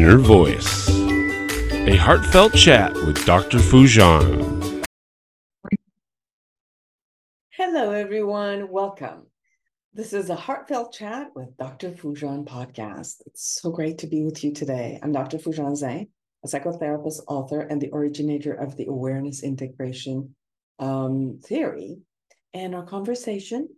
[0.00, 3.58] Inner Voice, a heartfelt chat with Dr.
[3.58, 4.82] Foojan.
[7.50, 8.70] Hello, everyone.
[8.70, 9.26] Welcome.
[9.92, 11.90] This is a heartfelt chat with Dr.
[11.90, 13.16] Foojan podcast.
[13.26, 14.98] It's so great to be with you today.
[15.02, 15.36] I'm Dr.
[15.36, 16.08] Foojan Zeine,
[16.46, 20.34] a psychotherapist, author, and the originator of the awareness integration
[20.78, 21.98] um, theory.
[22.54, 23.68] And our conversation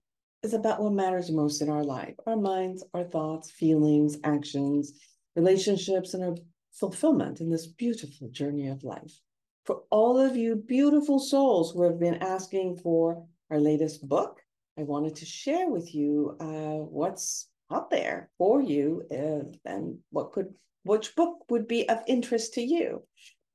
[0.45, 4.93] is about what matters most in our life our minds, our thoughts, feelings, actions,
[5.37, 6.37] relationships, and our
[6.73, 9.19] fulfillment in this beautiful journey of life.
[9.65, 14.41] For all of you beautiful souls who have been asking for our latest book,
[14.79, 20.33] I wanted to share with you uh, what's out there for you uh, and what
[20.33, 23.05] could which book would be of interest to you.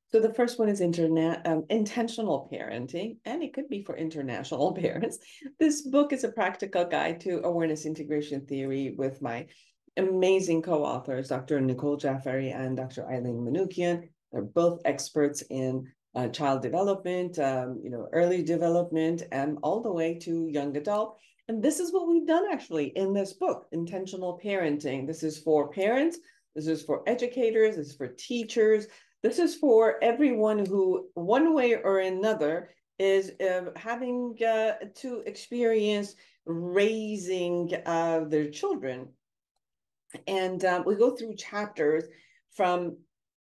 [0.10, 4.74] So the first one is internet um, intentional parenting, and it could be for international
[4.82, 5.18] parents.
[5.60, 9.48] This book is a practical guide to awareness integration theory with my
[9.98, 11.60] amazing co-authors, Dr.
[11.60, 13.08] Nicole Jaffari and Dr.
[13.10, 14.08] Eileen Manukian.
[14.32, 19.92] They're both experts in uh, child development, um, you know, early development, and all the
[19.92, 21.18] way to young adult.
[21.48, 25.08] And this is what we've done actually in this book, Intentional Parenting.
[25.08, 26.18] This is for parents,
[26.56, 28.88] this is for educators, this is for teachers,
[29.24, 36.16] this is for everyone who, one way or another, is uh, having uh, to experience
[36.46, 39.08] raising uh, their children.
[40.28, 42.06] And um, we go through chapters
[42.52, 42.98] from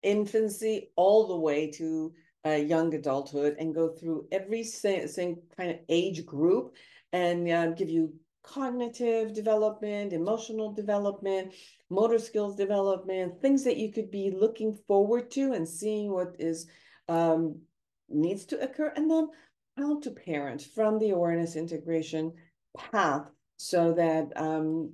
[0.03, 2.13] infancy all the way to
[2.47, 6.75] uh, young adulthood and go through every same, same kind of age group
[7.13, 11.55] and uh, give you cognitive development, emotional development,
[11.91, 16.67] motor skills development, things that you could be looking forward to and seeing what is
[17.09, 17.61] um,
[18.09, 19.29] needs to occur, and then
[19.77, 22.33] how to parent from the awareness integration
[22.77, 24.93] path so that um,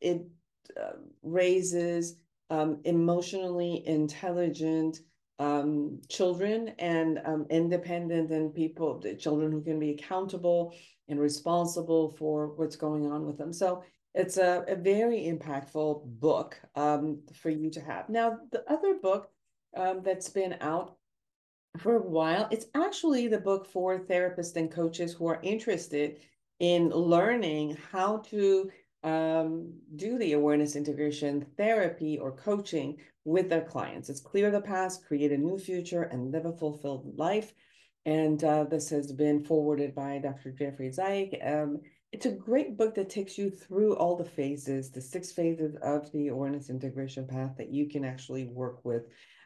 [0.00, 0.22] it
[1.22, 2.16] raises
[2.50, 5.00] um, emotionally intelligent
[5.38, 10.74] um, children and um, independent and people, the children who can be accountable
[11.08, 13.52] and responsible for what's going on with them.
[13.52, 13.82] So
[14.14, 18.08] it's a, a very impactful book um, for you to have.
[18.08, 19.30] Now, the other book
[19.76, 20.96] um, that's been out
[21.78, 26.18] for a while, it's actually the book for therapists and coaches who are interested
[26.60, 28.70] in learning how to
[29.02, 34.08] um, do the awareness integration therapy or coaching with their clients.
[34.08, 37.52] It's clear the past, create a new future, and live a fulfilled life.
[38.04, 40.52] And uh, this has been forwarded by Dr.
[40.52, 41.38] Jeffrey Zeig.
[41.46, 41.80] Um,
[42.10, 46.10] it's a great book that takes you through all the phases, the six phases of
[46.12, 49.04] the awareness integration path that you can actually work with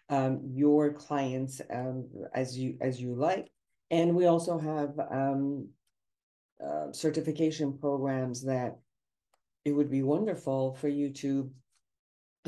[0.08, 3.50] um, your clients um, as you as you like.
[3.90, 5.68] And we also have um,
[6.64, 8.78] uh, certification programs that
[9.66, 11.50] it would be wonderful for you to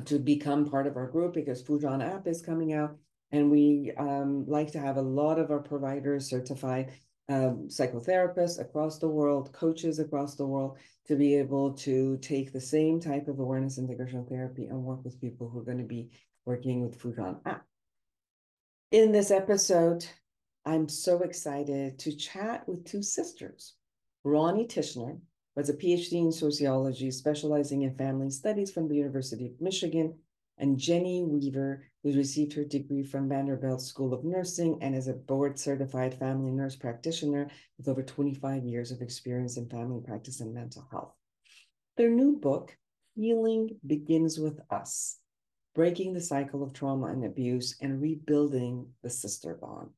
[0.04, 2.96] to become part of our group because Foojan app is coming out
[3.32, 6.92] and we um, like to have a lot of our providers certified
[7.28, 12.60] um, psychotherapists across the world, coaches across the world, to be able to take the
[12.60, 16.08] same type of awareness integration therapy and work with people who are going to be
[16.46, 17.64] working with Foojan app.
[18.92, 20.06] In this episode,
[20.64, 23.74] I'm so excited to chat with two sisters.
[24.22, 25.18] Ronnie Tichenor
[25.58, 30.14] was a PhD in sociology, specializing in family studies from the University of Michigan,
[30.56, 35.14] and Jenny Weaver, who received her degree from Vanderbilt School of Nursing and is a
[35.14, 40.54] board certified family nurse practitioner with over 25 years of experience in family practice and
[40.54, 41.12] mental health.
[41.96, 42.76] Their new book,
[43.16, 45.18] Healing Begins with Us
[45.74, 49.90] Breaking the Cycle of Trauma and Abuse and Rebuilding the Sister Bond,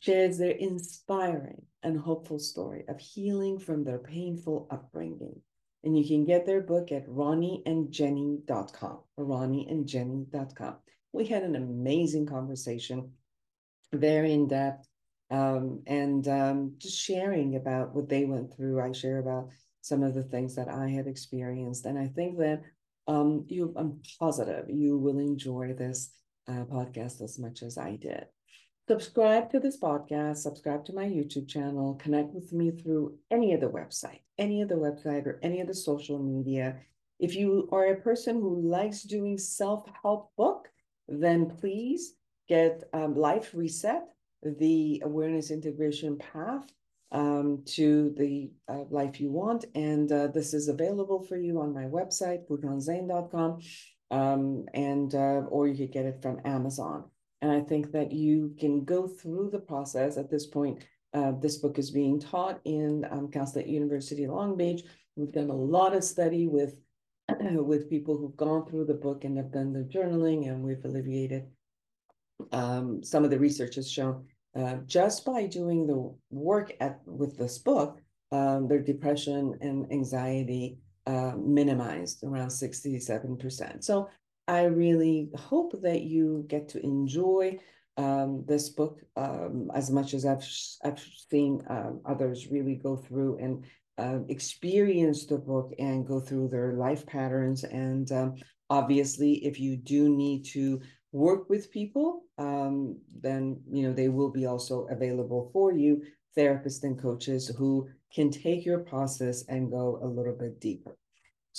[0.00, 5.40] shares their inspiring and hopeful story of healing from their painful upbringing
[5.84, 10.76] and you can get their book at ronnieandjenny.com ronnieandjenny.com.
[11.12, 13.12] We had an amazing conversation,
[13.92, 14.86] very in depth,
[15.30, 18.80] um, and um, just sharing about what they went through.
[18.80, 19.48] I share about
[19.80, 22.62] some of the things that I had experienced, and I think that
[23.06, 26.10] um, you, I'm positive you will enjoy this
[26.46, 28.26] uh, podcast as much as I did.
[28.88, 33.60] Subscribe to this podcast, subscribe to my YouTube channel, connect with me through any of
[33.60, 36.74] the website, any of the website or any of the social media.
[37.20, 40.68] If you are a person who likes doing self-help book,
[41.06, 42.14] then please
[42.48, 44.04] get um, Life Reset,
[44.42, 46.64] the awareness integration path
[47.12, 49.66] um, to the uh, life you want.
[49.74, 53.60] And uh, this is available for you on my website, foojanzeine.com,
[54.10, 57.04] um, and uh, or you could get it from Amazon.
[57.40, 60.84] And I think that you can go through the process at this point.
[61.14, 64.82] Uh, this book is being taught in um, Cal State University Long Beach.
[65.16, 66.78] We've done a lot of study with
[67.40, 71.44] with people who've gone through the book and have done the journaling, and we've alleviated
[72.52, 74.24] um, some of the research has shown
[74.56, 78.00] uh, just by doing the work at with this book,
[78.32, 83.84] um, their depression and anxiety uh, minimized around 67%.
[83.84, 84.08] So
[84.48, 87.58] I really hope that you get to enjoy
[87.98, 90.46] um, this book um, as much as I've,
[90.82, 93.64] I've seen um, others really go through and
[93.98, 97.64] uh, experience the book and go through their life patterns.
[97.64, 98.36] And um,
[98.70, 100.80] obviously, if you do need to
[101.12, 106.02] work with people, um, then you know they will be also available for you,
[106.36, 110.97] therapists and coaches who can take your process and go a little bit deeper.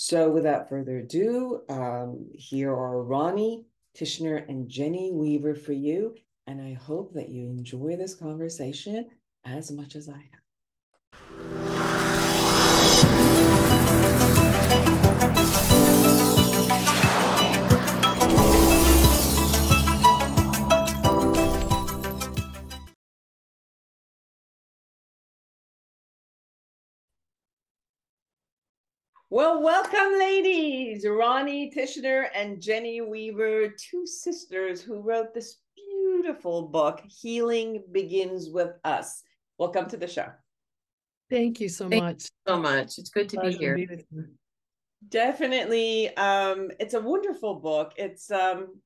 [0.02, 6.16] So without further ado, um, here are Ronnie Tichenor and Jenny Weaver for you.
[6.46, 9.10] And I hope that you enjoy this conversation
[9.44, 10.39] as much as I have.
[29.32, 31.06] Well, welcome, ladies.
[31.06, 38.72] Ronnie Tichenor and Jenny Weaver, two sisters who wrote this beautiful book, Healing Begins with
[38.82, 39.22] Us.
[39.56, 40.26] Welcome to the show.
[41.30, 42.24] Thank you so Thank much.
[42.44, 42.98] so much.
[42.98, 44.00] It's good to Pleasure be here.
[44.10, 44.22] be.
[45.10, 47.92] Definitely, um, it's a wonderful book.
[47.96, 48.80] It's um,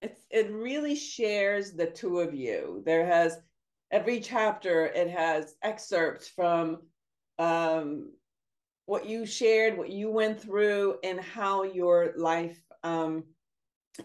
[0.00, 2.82] it's it really shares the two of you.
[2.86, 3.36] There has
[3.90, 6.78] every chapter it has excerpts from
[7.38, 8.10] um
[8.86, 13.24] what you shared, what you went through, and how your life um,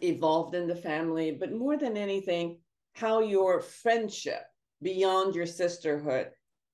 [0.02, 1.32] evolved in the family.
[1.32, 2.60] But more than anything,
[2.94, 4.44] how your friendship
[4.82, 6.30] beyond your sisterhood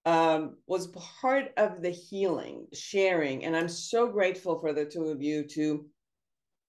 [0.06, 3.46] um, was part of the healing, sharing.
[3.46, 5.86] And I'm so grateful for the two of you to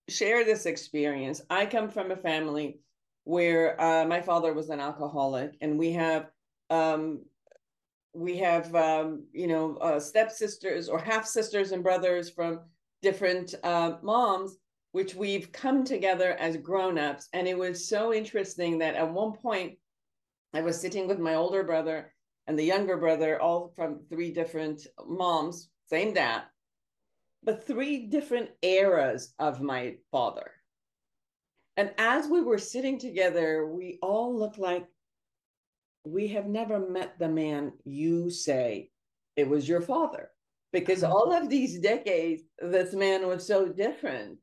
[0.08, 1.42] share this experience.
[1.50, 2.80] I come from a family
[3.24, 6.26] where uh, my father was an alcoholic, and we have
[6.70, 7.22] um,
[8.14, 12.60] we have um, you know uh, stepsisters or half sisters and brothers from
[13.02, 14.56] different uh, moms
[14.94, 17.28] which we've come together as grown-ups.
[17.32, 19.76] And it was so interesting that at one point
[20.54, 22.14] i was sitting with my older brother
[22.46, 26.42] and the younger brother all from three different moms same dad
[27.42, 30.50] but three different eras of my father.
[31.76, 34.86] And as we were sitting together we all looked like
[36.04, 38.90] we have never met the man you say
[39.36, 40.30] it was your father
[40.72, 44.38] because all of these decades this man was so different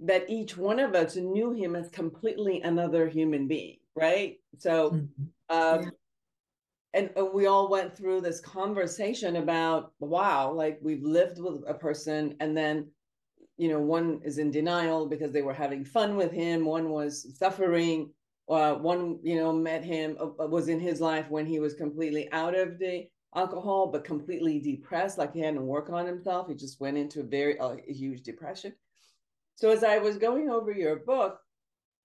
[0.00, 5.08] that each one of us knew him as completely another human being right so Mhm.
[5.50, 5.90] um Yeah.
[6.94, 11.74] and, and we all went through this conversation about wow like we've lived with a
[11.74, 12.88] person and then
[13.58, 17.36] you know one is in denial because they were having fun with him one was
[17.38, 18.10] suffering
[18.48, 22.30] uh, one you know met him uh, was in his life when he was completely
[22.32, 26.48] out of the alcohol but completely depressed like he hadn't worked on himself.
[26.48, 28.72] He just went into a very uh, huge depression.
[29.56, 31.40] So as i was going over your book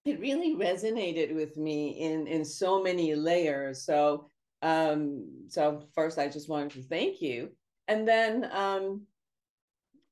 [0.05, 3.85] it really resonated with me in in so many layers.
[3.85, 4.27] So
[4.63, 7.51] um so first i just wanted to thank you.
[7.87, 9.03] And then um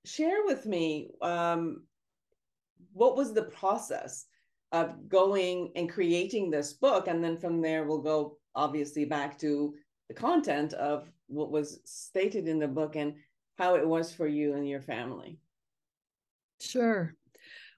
[0.06, 1.84] share with me um
[2.94, 4.26] what was the process
[4.72, 9.74] of going and creating this book and then from there we'll go obviously back to
[10.08, 13.14] the content of what was stated in the book and
[13.58, 15.40] how it was for you and your family
[16.62, 17.14] Sure.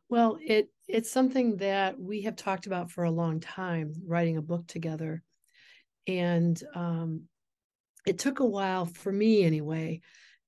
[0.10, 4.42] Well, it it's something that we have talked about for a long time, writing a
[4.42, 5.24] book together,
[6.08, 7.24] and um,
[8.06, 10.02] it took a while for me anyway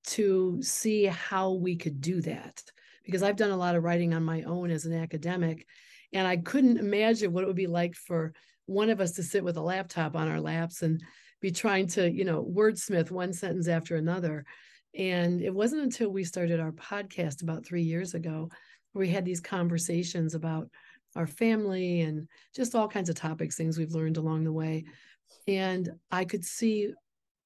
[0.07, 2.61] to see how we could do that
[3.05, 5.65] because I've done a lot of writing on my own as an academic,
[6.13, 8.33] and I couldn't imagine what it would be like for
[8.65, 11.01] one of us to sit with a laptop on our laps and
[11.41, 14.45] be trying to, you know, wordsmith one sentence after another.
[14.97, 18.49] And it wasn't until we started our podcast about three years ago
[18.93, 20.69] where we had these conversations about
[21.15, 24.85] our family and just all kinds of topics, things we've learned along the way.
[25.47, 26.93] And I could see,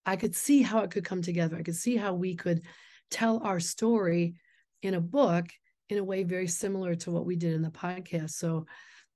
[0.05, 1.57] I could see how it could come together.
[1.57, 2.61] I could see how we could
[3.09, 4.35] tell our story
[4.83, 5.47] in a book
[5.89, 8.31] in a way very similar to what we did in the podcast.
[8.31, 8.65] So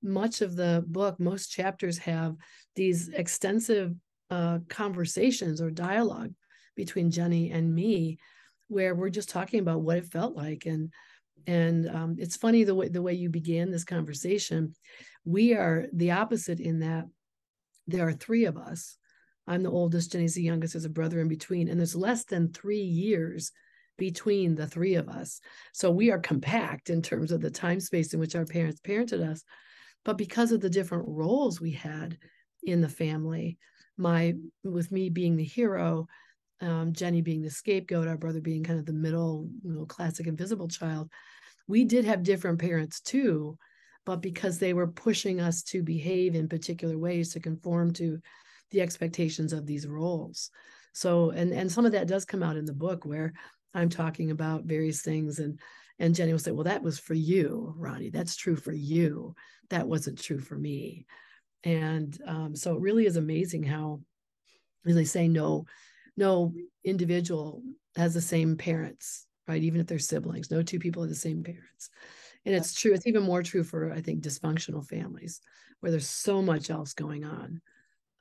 [0.01, 2.35] much of the book, most chapters have
[2.75, 3.93] these extensive
[4.29, 6.33] uh, conversations or dialogue
[6.75, 8.17] between Jenny and me,
[8.67, 10.65] where we're just talking about what it felt like.
[10.65, 10.91] And
[11.47, 14.73] and um, it's funny the way the way you began this conversation.
[15.25, 17.05] We are the opposite in that
[17.87, 18.97] there are three of us.
[19.47, 22.53] I'm the oldest, Jenny's the youngest, there's a brother in between, and there's less than
[22.53, 23.51] three years
[24.01, 25.39] between the three of us.
[25.73, 29.21] So we are compact in terms of the time space in which our parents parented
[29.21, 29.43] us.
[30.03, 32.17] But because of the different roles we had
[32.63, 33.59] in the family,
[33.97, 36.07] my with me being the hero,
[36.61, 40.25] um, Jenny being the scapegoat, our brother being kind of the middle, you know, classic
[40.25, 41.11] invisible child,
[41.67, 43.55] we did have different parents too.
[44.03, 48.17] But because they were pushing us to behave in particular ways to conform to
[48.71, 50.49] the expectations of these roles.
[50.93, 53.33] So, and and some of that does come out in the book where
[53.73, 55.59] I'm talking about various things and
[56.01, 58.09] and Jenny will say, well, that was for you, Ronnie.
[58.09, 59.35] That's true for you.
[59.69, 61.05] That wasn't true for me.
[61.63, 64.01] And um, so it really is amazing how,
[64.87, 65.65] as they say, no,
[66.17, 67.61] no individual
[67.95, 69.61] has the same parents, right?
[69.61, 71.91] Even if they're siblings, no two people have the same parents.
[72.45, 72.93] And it's true.
[72.93, 75.39] It's even more true for I think dysfunctional families
[75.81, 77.61] where there's so much else going on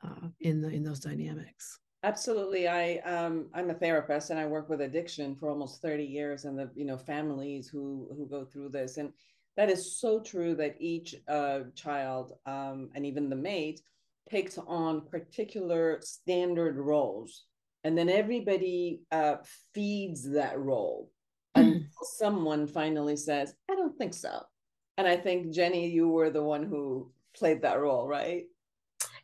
[0.04, 1.79] uh, in the in those dynamics.
[2.02, 2.66] Absolutely.
[2.66, 6.58] I um I'm a therapist and I work with addiction for almost 30 years and
[6.58, 9.12] the you know families who who go through this and
[9.56, 13.82] that is so true that each uh child um and even the mate
[14.30, 17.44] takes on particular standard roles
[17.84, 19.36] and then everybody uh
[19.74, 21.10] feeds that role
[21.54, 21.80] until
[22.16, 24.40] someone finally says I don't think so.
[24.96, 28.44] And I think Jenny you were the one who played that role, right?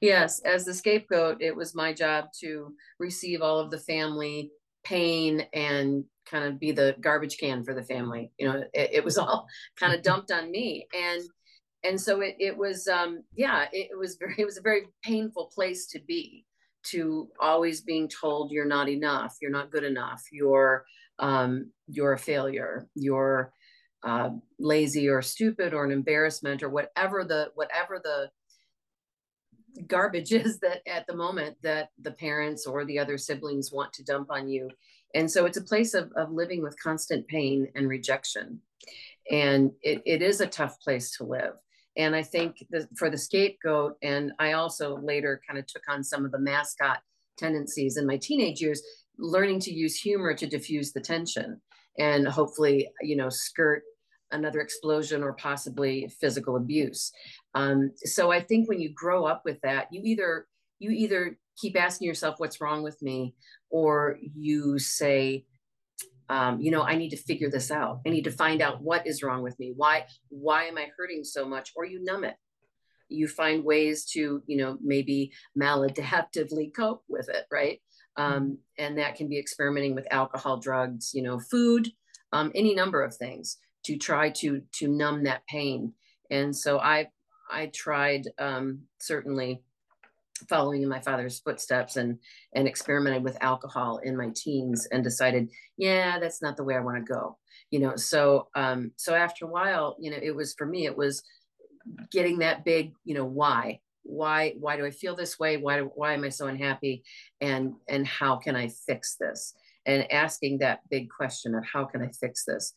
[0.01, 4.51] Yes, as the scapegoat, it was my job to receive all of the family
[4.85, 8.31] pain and kind of be the garbage can for the family.
[8.39, 9.47] You know, it, it was all
[9.79, 10.87] kind of dumped on me.
[10.95, 11.23] And
[11.85, 15.51] and so it, it was um yeah, it, was very it was a very painful
[15.55, 16.45] place to be
[16.85, 20.85] to always being told you're not enough, you're not good enough, you're
[21.19, 23.53] um you're a failure, you're
[24.07, 28.31] uh, lazy or stupid or an embarrassment or whatever the whatever the
[29.87, 34.05] garbage is that at the moment that the parents or the other siblings want to
[34.05, 34.71] dump on you.
[35.15, 38.61] And so it's a place of, of living with constant pain and rejection.
[39.31, 41.55] And it, it is a tough place to live.
[41.97, 46.05] And i think the, for the scapegoat and i also later kind of took on
[46.05, 46.99] some of the mascot
[47.39, 48.83] tendencies in my teenage years
[49.19, 51.59] learning to use humor to diffuse the tension
[51.99, 53.83] and hopefully you know skirt
[54.31, 57.13] another explosion or possibly physical abuse.
[57.55, 60.47] Um, so I think when you grow up with that, you either
[60.79, 63.35] you either keep asking yourself what's wrong with me,
[63.71, 65.47] or you say,
[66.29, 68.01] um, you know, I need to figure this out.
[68.07, 69.73] I need to find out what is wrong with me.
[69.77, 71.73] Why why am I hurting so much?
[71.77, 72.37] Or you numb it.
[73.09, 77.81] You find ways to, you know, maybe maladaptively cope with it, right?
[78.17, 81.91] Um, and that can be experimenting with alcohol, drugs, you know, food,
[82.33, 85.93] um, any number of things to try to to numb that pain.
[86.31, 87.09] And so I
[87.51, 89.63] I tried um, certainly
[90.49, 92.19] following in my father's footsteps and
[92.55, 96.81] and experimented with alcohol in my teens and decided yeah that's not the way i
[96.81, 97.39] want to go
[97.71, 97.97] you know?
[97.97, 101.23] So um so after a while you know it was for me it was
[102.11, 103.81] getting that big you know why?
[104.03, 105.57] Why why do i feel this way?
[105.57, 107.03] Why why am i so unhappy?
[107.41, 109.55] And and how can i fix this?
[109.85, 112.73] And asking that big question of how can i fix this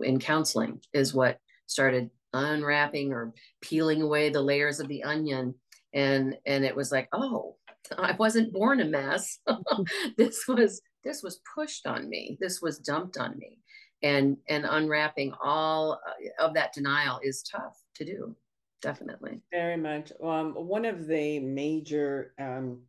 [0.00, 5.54] in counseling is what started unwrapping or peeling away the layers of the onion.
[5.94, 7.56] And and it was like oh
[7.96, 9.38] i wasn't born a mess.
[10.16, 12.36] This was this was pushed on me.
[12.40, 13.58] This was dumped on me.
[14.02, 16.00] And and unwrapping all
[16.38, 18.36] of that denial is tough to do
[18.80, 19.40] definitely.
[19.50, 20.12] Very much.
[20.22, 22.82] Um one of the major um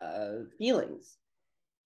[0.00, 1.18] uh feelings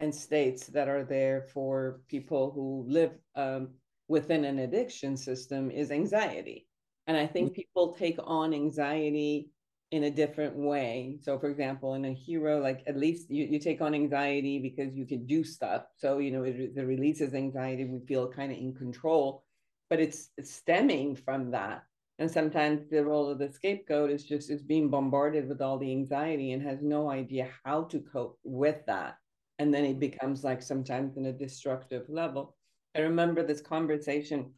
[0.01, 3.71] and states that are there for people who live um,
[4.09, 6.67] within an addiction system is anxiety.
[7.07, 7.55] And I think mm-hmm.
[7.55, 9.51] people take on anxiety
[9.93, 11.19] in a different way.
[11.23, 14.95] So, for example, in a hero, like at least you, you take on anxiety because
[14.95, 15.85] you can do stuff.
[15.97, 17.85] So, you know, it, it releases anxiety.
[17.85, 19.45] We feel kind of in control,
[19.89, 21.85] but it's, it's stemming from that.
[22.19, 25.93] And sometimes the role of the scapegoat is just is being bombarded with all the
[25.93, 29.17] anxiety and has no idea how to cope with that
[29.59, 32.57] and then it becomes like sometimes in a destructive level.
[32.95, 34.53] I remember this conversation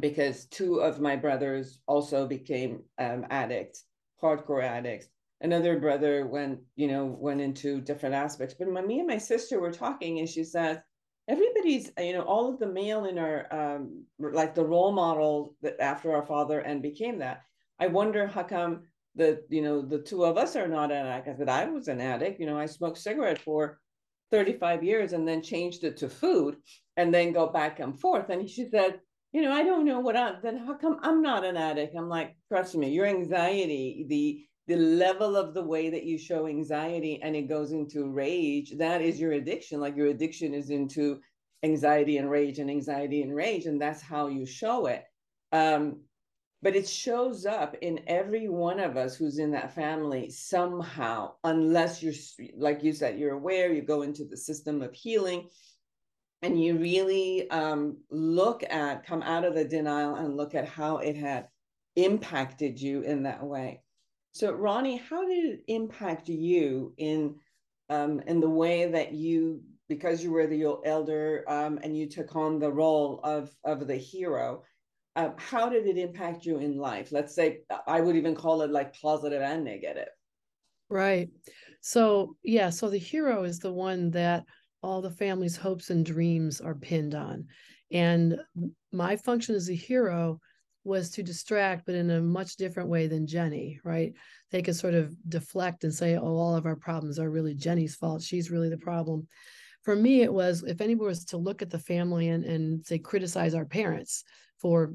[0.00, 3.84] because two of my brothers also became um, addicts,
[4.22, 5.08] hardcore addicts.
[5.40, 8.54] Another brother went, you know, went into different aspects.
[8.58, 10.78] But my, me and my sister were talking, and she says,
[11.28, 15.78] everybody's, you know, all of the male in our, um, like the role model that
[15.80, 17.42] after our father and became that.
[17.78, 18.84] I wonder how come
[19.14, 21.28] the, you know, the two of us are not an addict.
[21.28, 22.40] I said, I was an addict.
[22.40, 23.78] You know, I smoked cigarette for
[24.30, 26.56] 35 years and then changed it to food
[26.96, 28.28] and then go back and forth.
[28.30, 29.00] And she said,
[29.32, 31.94] you know, I don't know what I then how come I'm not an addict?
[31.96, 36.48] I'm like, trust me, your anxiety, the the level of the way that you show
[36.48, 39.80] anxiety and it goes into rage, that is your addiction.
[39.80, 41.20] Like your addiction is into
[41.62, 45.04] anxiety and rage and anxiety and rage and that's how you show it
[45.52, 46.00] um
[46.66, 52.02] but it shows up in every one of us who's in that family somehow unless
[52.02, 52.12] you're
[52.56, 55.48] like you said you're aware you go into the system of healing
[56.42, 60.96] and you really um, look at come out of the denial and look at how
[60.96, 61.46] it had
[61.94, 63.80] impacted you in that way.
[64.32, 67.36] So ronnie how did it impact you in
[67.90, 72.34] um, in the way that you because you were the elder um, and you took
[72.34, 74.64] on the role of of the hero
[75.16, 77.10] uh, how did it impact you in life?
[77.10, 80.08] Let's say i would even call it like positive and negative.
[80.88, 81.30] Right.
[81.80, 84.44] So yeah so the hero is the one that
[84.82, 87.46] all the family's hopes and dreams are pinned on.
[87.90, 88.38] And
[88.92, 90.38] my function as a hero
[90.84, 94.12] was to distract but in a much different way than jenny right?
[94.50, 97.96] They could sort of deflect and say oh all of our problems are really jenny's
[97.96, 98.22] fault.
[98.22, 99.26] She's really the problem.
[99.82, 102.98] For me it was if anyone was to look at the family and, and say
[102.98, 104.22] criticize our parents
[104.58, 104.94] for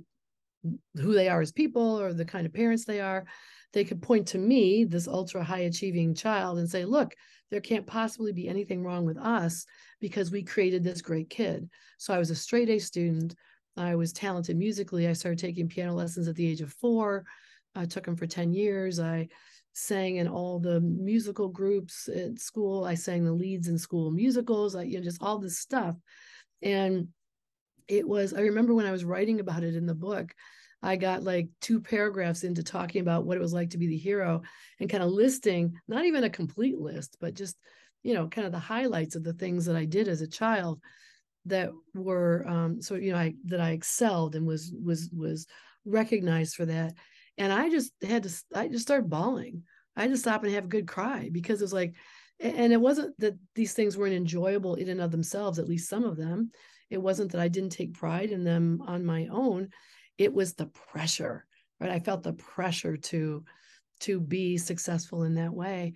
[0.95, 3.25] who they are as people or the kind of parents they are
[3.73, 7.15] they could point to me this ultra high achieving child and say look
[7.51, 9.65] there can't possibly be anything wrong with us
[9.99, 11.69] because we created this great kid.
[11.97, 13.35] So i was a straight a student.
[13.77, 15.07] I was talented musically.
[15.07, 17.25] I started taking piano lessons at the age of four.
[17.75, 18.99] I took them for 10 years.
[18.99, 19.27] I
[19.73, 22.83] sang in all the musical groups at school.
[22.85, 25.95] I sang the leads in school musicals i you know just all this stuff.
[26.61, 27.09] And
[27.91, 30.33] it was i remember when i was writing about it in the book
[30.81, 33.97] i got like two paragraphs into talking about what it was like to be the
[33.97, 34.41] hero
[34.79, 37.57] and kind of listing not even a complete list but just
[38.03, 40.79] you know kind of the highlights of the things that i did as a child
[41.45, 45.47] that were um so you know i that i excelled and was was was
[45.85, 46.93] recognized for that.
[47.37, 49.63] And i just had to i just started bawling.
[49.95, 51.95] I had to stop and have a good cry because it was like
[52.39, 56.03] and it wasn't that these things weren't enjoyable in and of themselves at least some
[56.03, 56.51] of them
[56.91, 59.69] it wasn't that I didn't take pride in them on my own.
[60.17, 61.47] It was the pressure,
[61.79, 61.89] right?
[61.89, 63.43] I felt the pressure to
[64.01, 65.93] to be successful in that way.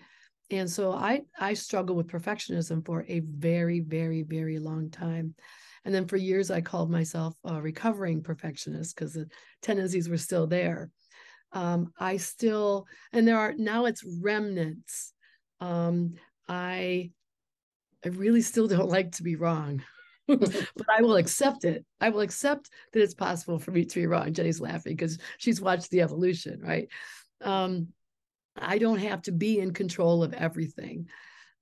[0.49, 5.35] And so I I struggled with perfectionism for a very very very long time.
[5.83, 9.27] And then for years I called myself a recovering perfectionist because the
[9.61, 10.89] tendencies were still there.
[11.51, 15.13] Um, I still and there are now it's remnants.
[15.59, 16.15] Um,
[16.47, 17.11] I
[18.05, 19.83] I really still don't like to be wrong.
[20.37, 21.85] but I will accept it.
[22.01, 24.33] I will accept that it's possible for me to be wrong.
[24.33, 26.87] Jenny's laughing because she's watched the evolution, right?
[27.41, 27.89] Um,
[28.57, 31.07] I don't have to be in control of everything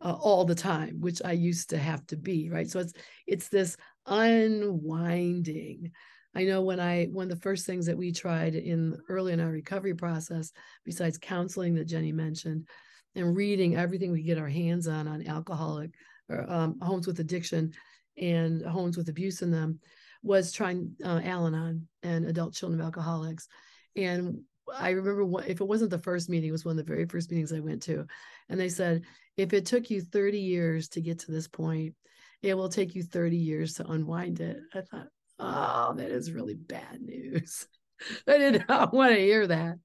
[0.02, 2.70] uh, all the time, which I used to have to be, right?
[2.70, 2.94] So it's
[3.28, 5.92] it's this unwinding.
[6.36, 9.40] I know when I one of the first things that we tried in early in
[9.40, 10.52] our recovery process,
[10.86, 12.68] besides counseling that Jenny mentioned,
[13.16, 15.92] and reading everything we get our hands on on alcoholic
[16.30, 17.74] or um, homes with addiction
[18.18, 19.80] and homes with abuse in them
[20.24, 23.48] was trying uh, Al-Anon and adult children of alcoholics.
[23.96, 24.42] And
[24.74, 27.06] I remember what, if it wasn't the first meeting, it was one of the very
[27.06, 28.06] first meetings I went to.
[28.50, 29.04] And they said,
[29.36, 31.96] if it took you 30 years to get to this point,
[32.42, 34.58] it will take you 30 years to unwind it.
[34.74, 35.08] I thought,
[35.40, 37.68] oh, that is really bad news.
[38.28, 39.76] I did not want to hear that.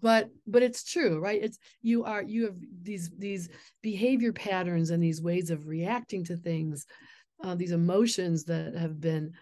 [0.00, 1.42] But but it's true, right?
[1.42, 3.50] It's you are you have these these
[3.82, 6.86] behavior patterns and these ways of reacting to things
[7.42, 9.32] uh, these emotions that have been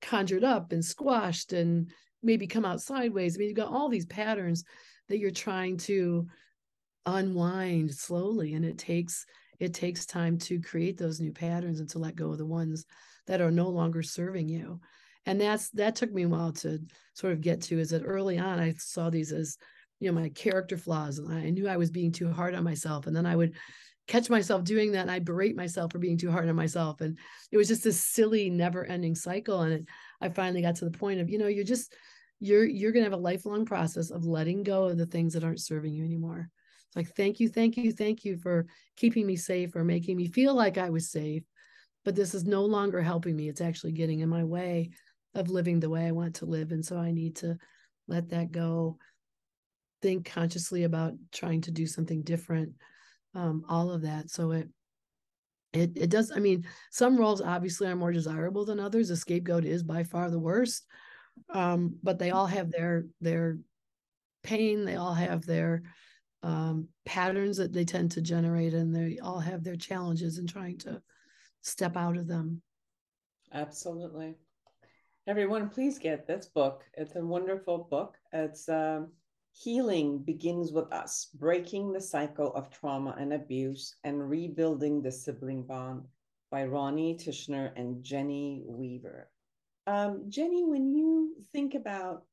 [0.00, 1.90] conjured up and squashed and
[2.22, 3.36] maybe come out sideways.
[3.36, 4.64] I mean, you've got all these patterns
[5.08, 6.26] that you're trying to
[7.04, 9.24] unwind slowly, and it takes
[9.58, 12.84] it takes time to create those new patterns and to let go of the ones
[13.26, 14.80] that are no longer serving you.
[15.24, 16.78] And that's that took me a while to
[17.14, 17.78] sort of get to.
[17.78, 19.56] Is that early on I saw these as
[20.00, 23.06] you know my character flaws, and I knew I was being too hard on myself,
[23.06, 23.54] and then I would
[24.06, 27.00] catch myself doing that and I berate myself for being too hard on myself.
[27.00, 27.18] And
[27.50, 29.62] it was just this silly, never ending cycle.
[29.62, 29.84] And it,
[30.20, 31.92] I finally got to the point of, you know, you're just,
[32.38, 35.44] you're, you're going to have a lifelong process of letting go of the things that
[35.44, 36.48] aren't serving you anymore.
[36.88, 38.66] It's like, thank you, thank you, thank you for
[38.96, 41.42] keeping me safe or making me feel like I was safe.
[42.04, 43.48] But this is no longer helping me.
[43.48, 44.90] It's actually getting in my way
[45.34, 46.70] of living the way I want to live.
[46.70, 47.56] And so I need to
[48.06, 48.98] let that go,
[50.00, 52.74] think consciously about trying to do something different
[53.36, 54.30] um, all of that.
[54.30, 54.68] So it
[55.72, 56.32] it it does.
[56.34, 59.08] I mean, some roles obviously are more desirable than others.
[59.08, 60.86] The scapegoat is by far the worst,
[61.50, 63.58] um, but they all have their their
[64.42, 64.84] pain.
[64.84, 65.82] They all have their
[66.42, 70.78] um, patterns that they tend to generate, and they all have their challenges in trying
[70.78, 71.02] to
[71.60, 72.62] step out of them.
[73.52, 74.34] Absolutely.
[75.26, 76.84] Everyone, please get this book.
[76.94, 78.16] It's a wonderful book.
[78.32, 79.08] It's um,
[79.58, 85.62] Healing begins with us, breaking the cycle of trauma and abuse and rebuilding the sibling
[85.62, 86.02] bond.
[86.50, 89.30] by Ronnie Tichenor and Jenny Weaver.
[89.86, 92.24] Um, Jenny, when you think about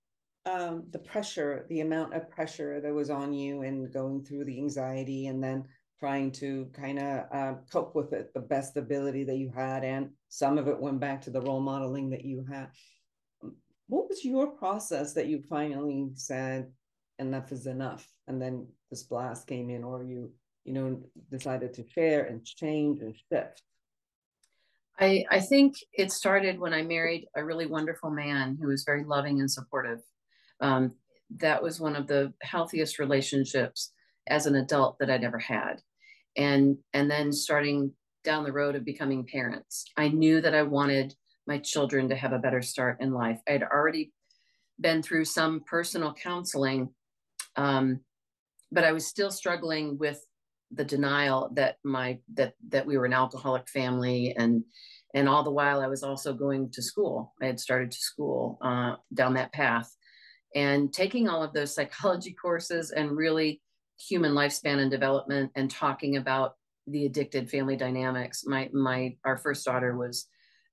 [0.46, 4.58] um, the pressure, the amount of pressure that was on you and going through the
[4.58, 5.66] anxiety and then
[6.00, 10.10] trying to kind of uh, cope with it the best ability that you had, and
[10.28, 12.68] some of it went back to the role modeling that you had.
[13.88, 16.72] What was your process that you finally said,
[17.26, 18.08] enough is enough?
[18.28, 20.32] And then this blast came in, or you,
[20.66, 23.62] you know, decided to share and change and shift?
[25.00, 29.04] I, I think it started when I married a really wonderful man who was very
[29.04, 30.00] loving and supportive.
[30.60, 30.94] Um,
[31.38, 33.92] that was one of the healthiest relationships
[34.28, 35.82] as an adult that I'd ever had.
[36.38, 37.92] And and then starting
[38.24, 42.34] down the road of becoming parents, I knew that I wanted my children to have
[42.34, 43.40] a better start in life.
[43.48, 44.14] I had already
[44.80, 46.90] been through some personal counseling,
[47.56, 48.00] um,
[48.72, 50.24] but I was still struggling with
[50.72, 54.64] the denial that my that that we were an alcoholic family and
[55.14, 57.34] and all the while I was also going to school.
[57.42, 59.96] I had started to school uh, down that path
[60.56, 63.62] and taking all of those psychology courses and really
[64.00, 66.56] human lifespan and development and talking about
[66.88, 68.44] the addicted family dynamics.
[68.46, 70.28] My my our first daughter was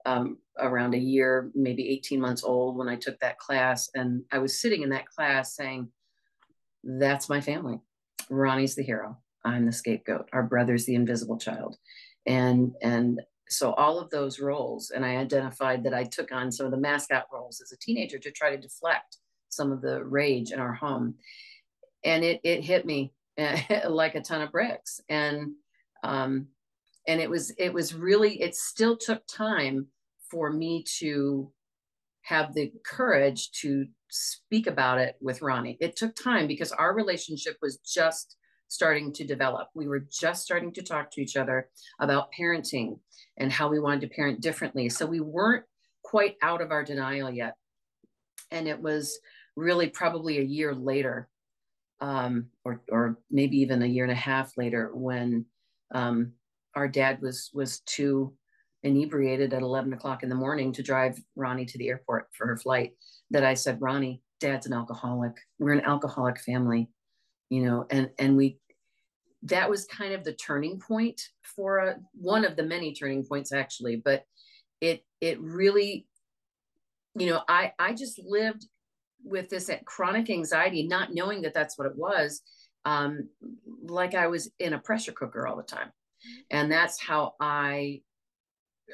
[0.07, 4.39] um, around a year, maybe 18 months old when I took that class, and I
[4.39, 5.89] was sitting in that class saying,
[6.85, 7.81] "That's my family.
[8.29, 9.19] Ronnie's the hero.
[9.45, 10.29] I'm the scapegoat.
[10.33, 11.77] Our brother's the invisible child.
[12.27, 16.67] And and so all of those roles, and I identified that I took on some
[16.67, 19.17] of the mascot roles as a teenager to try to deflect
[19.49, 21.15] some of the rage in our home.
[22.05, 23.13] And it it hit me
[23.89, 25.01] like a ton of bricks.
[25.09, 25.53] And
[26.05, 26.49] um
[27.07, 29.89] and it was it was really it still took time
[30.31, 31.51] for me to
[32.23, 35.79] have the courage to speak about it with Ronnie.
[35.81, 38.37] It took time because our relationship was just
[38.69, 39.69] starting to develop.
[39.75, 41.69] We were just starting to talk to each other
[42.01, 42.99] about parenting
[43.37, 44.89] and how we wanted to parent differently.
[44.89, 45.65] So we weren't
[46.05, 47.55] quite out of our denial yet.
[48.51, 49.19] And it was
[49.57, 51.29] really probably a year later,
[52.01, 55.47] um, or, or maybe even a year and a half later, when
[55.93, 56.33] um,
[56.75, 58.33] our dad was was too
[58.83, 62.57] inebriated at 11 o'clock in the morning to drive Ronnie to the airport for her
[62.57, 62.93] flight,
[63.31, 65.33] that I said, Ronnie, dad's an alcoholic.
[65.59, 66.89] We're an alcoholic family
[67.51, 68.57] you know and and we
[69.43, 73.53] that was kind of the turning point for a, one of the many turning points
[73.53, 74.25] actually but
[74.81, 76.07] it it really
[77.19, 78.67] you know i i just lived
[79.23, 82.41] with this chronic anxiety not knowing that that's what it was
[82.87, 83.29] um
[83.83, 85.91] like i was in a pressure cooker all the time
[86.51, 88.01] and that's how i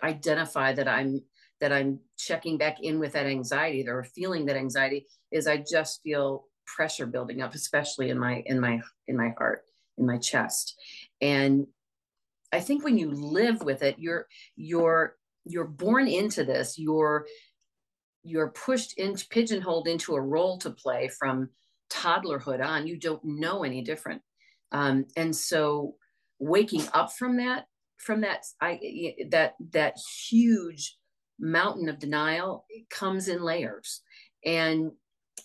[0.03, 1.21] identify that i'm
[1.61, 6.03] that i'm checking back in with that anxiety or feeling that anxiety is i just
[6.03, 9.63] feel pressure building up especially in my in my in my heart
[9.99, 10.79] in my chest.
[11.21, 11.67] And
[12.53, 16.79] i think when you live with it you're you're you're born into this.
[16.79, 17.27] You're
[18.23, 21.51] you're pushed into pigeonholed into a role to play from
[21.91, 22.87] toddlerhood on.
[22.87, 24.23] You don't know any different.
[24.73, 25.95] Um, and so
[26.41, 27.67] waking up from that
[27.99, 29.97] from that i that that
[30.29, 30.97] huge
[31.39, 34.03] mountain of denial comes in layers.
[34.45, 34.93] And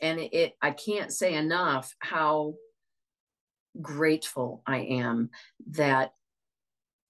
[0.02, 2.56] and it, i can't say enough how
[3.82, 5.30] grateful i am
[5.72, 6.14] that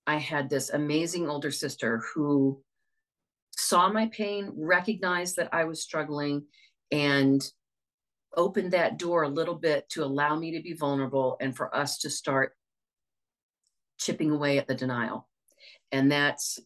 [0.08, 2.62] i had this amazing older sister who
[3.52, 6.46] saw my pain recognized that i was struggling
[6.92, 7.52] and
[8.36, 11.98] opened that door a little bit to allow me to be vulnerable and for us
[12.00, 12.56] to start
[13.98, 15.28] chipping away at the denial
[15.91, 16.60] and that's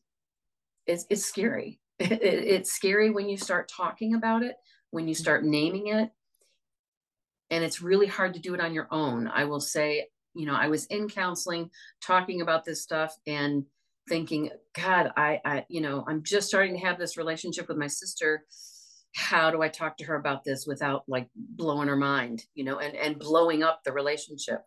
[0.88, 4.56] it's, it's scary it, it's scary when you start talking about it
[4.96, 6.10] when you start naming it.
[7.52, 9.28] And it's really hard to do it on your own.
[9.28, 11.70] I will say, you know, I was in counseling
[12.02, 13.66] talking about this stuff and
[14.08, 17.88] thinking, God, I, I, you know, I'm just starting to have this relationship with my
[17.88, 18.46] sister.
[19.16, 22.80] How do I talk to her about this without like blowing her mind, you know,
[22.80, 24.64] and, and blowing up the relationship?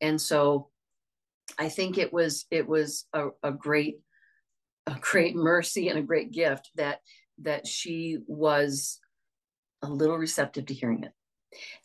[0.00, 0.68] And so
[1.58, 4.00] I think it was, it was a, a great,
[4.86, 7.00] a great mercy and a great gift that,
[7.42, 9.00] that she was
[9.82, 11.12] a little receptive to hearing it.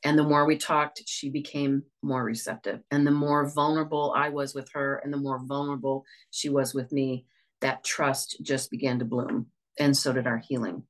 [0.04, 2.82] And the more we talked, she became more receptive.
[2.92, 6.92] And the more vulnerable I was with her, and the more vulnerable she was with
[6.92, 7.26] me,
[7.62, 9.48] that trust just began to bloom.
[9.78, 10.84] And so did our healing.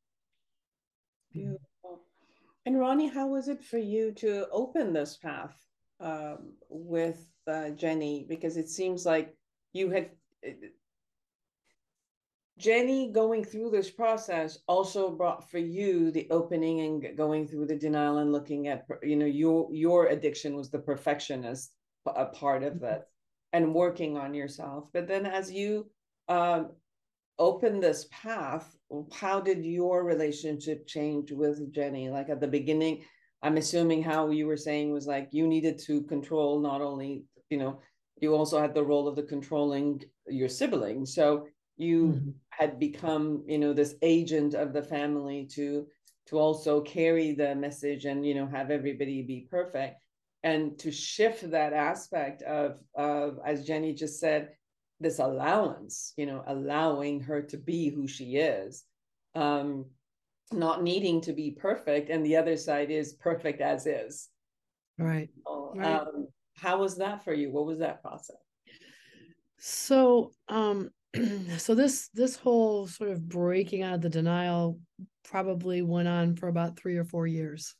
[1.33, 1.59] Beautiful.
[2.65, 5.55] And Ronnie, how was it for you to open this path
[5.99, 8.25] um, with uh, Jenny?
[8.27, 9.35] Because it seems like
[9.73, 10.11] you had
[12.57, 17.75] Jenny going through this process also brought for you the opening and going through the
[17.75, 21.71] denial and looking at you know your your addiction was the perfectionist
[22.05, 23.07] a part of that
[23.53, 25.89] and working on yourself but then as you
[26.27, 26.69] um
[27.39, 28.75] opened this path,
[29.13, 32.09] how did your relationship change with Jenny?
[32.09, 33.05] Like at the beginning,
[33.41, 37.57] I'm assuming how you were saying was like you needed to control not only, you
[37.57, 37.81] know,
[38.21, 41.05] you also had the role of the controlling your sibling.
[41.05, 42.33] So you Mhm.
[42.49, 45.87] had become, you know, this agent of the family to
[46.27, 49.99] to also carry the message and you know have everybody be perfect
[50.43, 54.49] and to shift that aspect of of as jenny just said
[54.99, 58.85] this allowance you know allowing her to be who she is
[59.33, 59.85] um
[60.51, 64.29] not needing to be perfect and the other side is perfect as is
[64.97, 65.29] Right.
[65.73, 65.95] Right.
[65.95, 66.27] um
[66.61, 68.37] how was that for you what was that process
[69.59, 70.89] So, um,
[71.57, 74.79] so this this whole sort of breaking out of the denial
[75.23, 77.75] probably went on for about three or four years.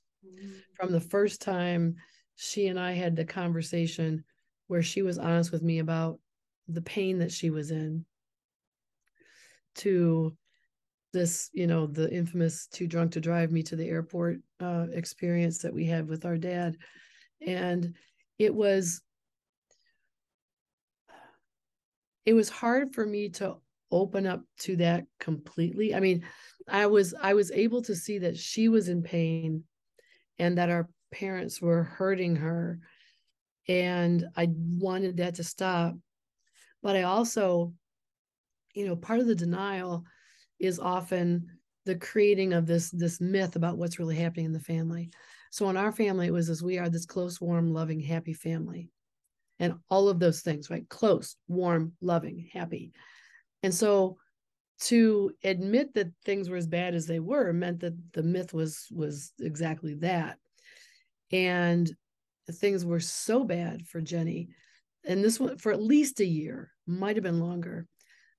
[0.76, 1.96] From the first time
[2.36, 4.24] she and I had the conversation
[4.68, 6.20] where she was honest with me about
[6.68, 8.06] the pain that she was in
[9.76, 10.36] to
[11.13, 15.60] this, you know, the infamous too drunk to drive me to the airport uh, experience
[15.60, 16.78] that we had with our dad.
[17.46, 17.96] And
[18.39, 19.02] it was
[22.25, 23.58] it was hard for me to
[23.91, 25.93] open up to that completely.
[25.93, 26.23] I mean,
[26.67, 29.63] I was I was able to see that she was in pain
[30.38, 32.80] and that our parents were hurting her
[33.67, 35.95] and I wanted that to stop.
[36.82, 37.73] But I also
[38.75, 40.06] you know, part of the denial
[40.60, 41.47] is often
[41.86, 45.10] the creating of this this myth about what's really happening in the family.
[45.50, 48.90] So in our family it was as we are this close, warm, loving, happy family
[49.60, 50.88] and all of those things, right?
[50.90, 52.94] Close, warm, loving, happy.
[53.64, 54.18] And so
[54.82, 58.88] to admit that things were as bad as they were meant that the myth was
[58.92, 60.38] was exactly that.
[61.32, 61.92] And
[62.50, 64.50] things were so bad for Jenny,
[65.06, 67.86] and this one for at least a year, might have been longer,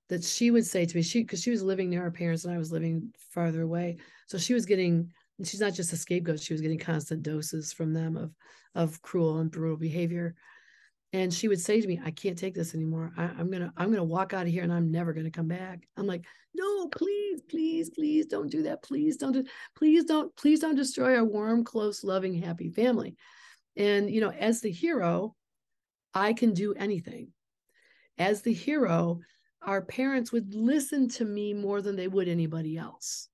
[0.09, 2.53] that she would say to me, she because she was living near her parents and
[2.53, 3.97] I was living farther away.
[4.27, 5.11] So she was getting,
[5.47, 8.33] she's not just a scapegoat, she was getting constant doses from them of
[8.73, 10.35] of cruel and brutal behavior.
[11.13, 13.11] And she would say to me i can't take this anymore.
[13.17, 15.87] I, am gonna i'm gonna walk out of here and i'm never gonna come back.
[15.97, 18.83] I'm like no please please please don't do that.
[18.83, 19.43] Please don't do,
[19.75, 23.15] please don't please don't destroy our warm close loving happy family.
[23.75, 25.35] And you know as the hero
[26.13, 27.29] i can do anything.
[28.17, 29.19] As the hero
[29.63, 33.27] our parents would listen to me more than they would anybody else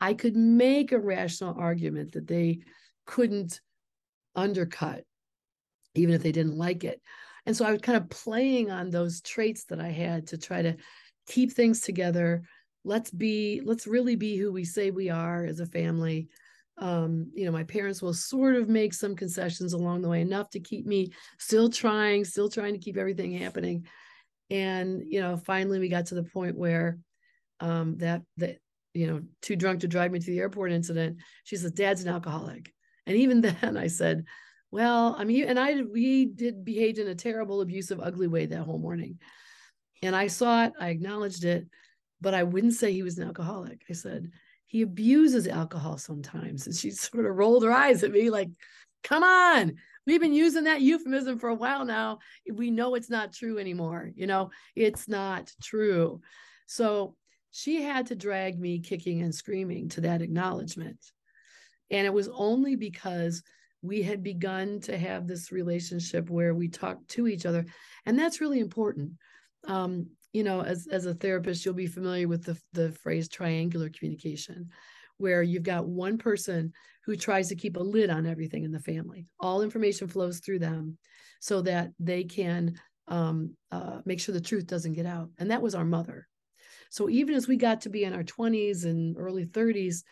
[0.00, 2.58] i could make a rational argument that they
[3.06, 3.60] couldn't
[4.34, 5.04] undercut
[5.96, 7.00] even if they didn't like it.
[7.44, 10.62] And so I was kind of playing on those traits that I had to try
[10.62, 10.76] to
[11.26, 12.42] keep things together.
[12.84, 16.28] Let's be, let's really be who we say we are as a family.
[16.78, 20.50] Um, you know, my parents will sort of make some concessions along the way, enough
[20.50, 23.86] to keep me still trying, still trying to keep everything happening.
[24.50, 26.98] And, you know, finally we got to the point where
[27.60, 28.58] um that that,
[28.96, 32.08] you know, too drunk to drive me to the airport incident, she says, Dad's an
[32.08, 32.72] alcoholic.
[33.06, 34.24] And even then I said,
[34.70, 38.62] well, I mean, and I we did behaved in a terrible, abusive, ugly way that
[38.62, 39.18] whole morning.
[40.02, 41.66] And I saw it, I acknowledged it,
[42.20, 43.82] but I wouldn't say he was an alcoholic.
[43.88, 44.30] I said,
[44.66, 46.66] he abuses alcohol sometimes.
[46.66, 48.50] And she sort of rolled her eyes at me like,
[49.02, 52.18] come on, we've been using that euphemism for a while now.
[52.52, 54.10] We know it's not true anymore.
[54.14, 56.20] You know, it's not true.
[56.66, 57.16] So
[57.50, 60.98] she had to drag me kicking and screaming to that acknowledgement.
[61.90, 63.42] And it was only because
[63.82, 67.64] we had begun to have this relationship where we talked to each other.
[68.04, 69.12] And that's really important.
[69.66, 73.88] Um, you know as, as a therapist you'll be familiar with the, the phrase triangular
[73.88, 74.68] communication
[75.16, 76.74] where you've got one person
[77.06, 79.26] who tries to keep a lid on everything in the family.
[79.40, 80.98] All information flows through them
[81.40, 82.74] so that they can
[83.08, 85.30] um, uh, make sure the truth doesn't get out.
[85.38, 86.28] And that was our mother
[86.96, 90.02] so even as we got to be in our 20s and early 30s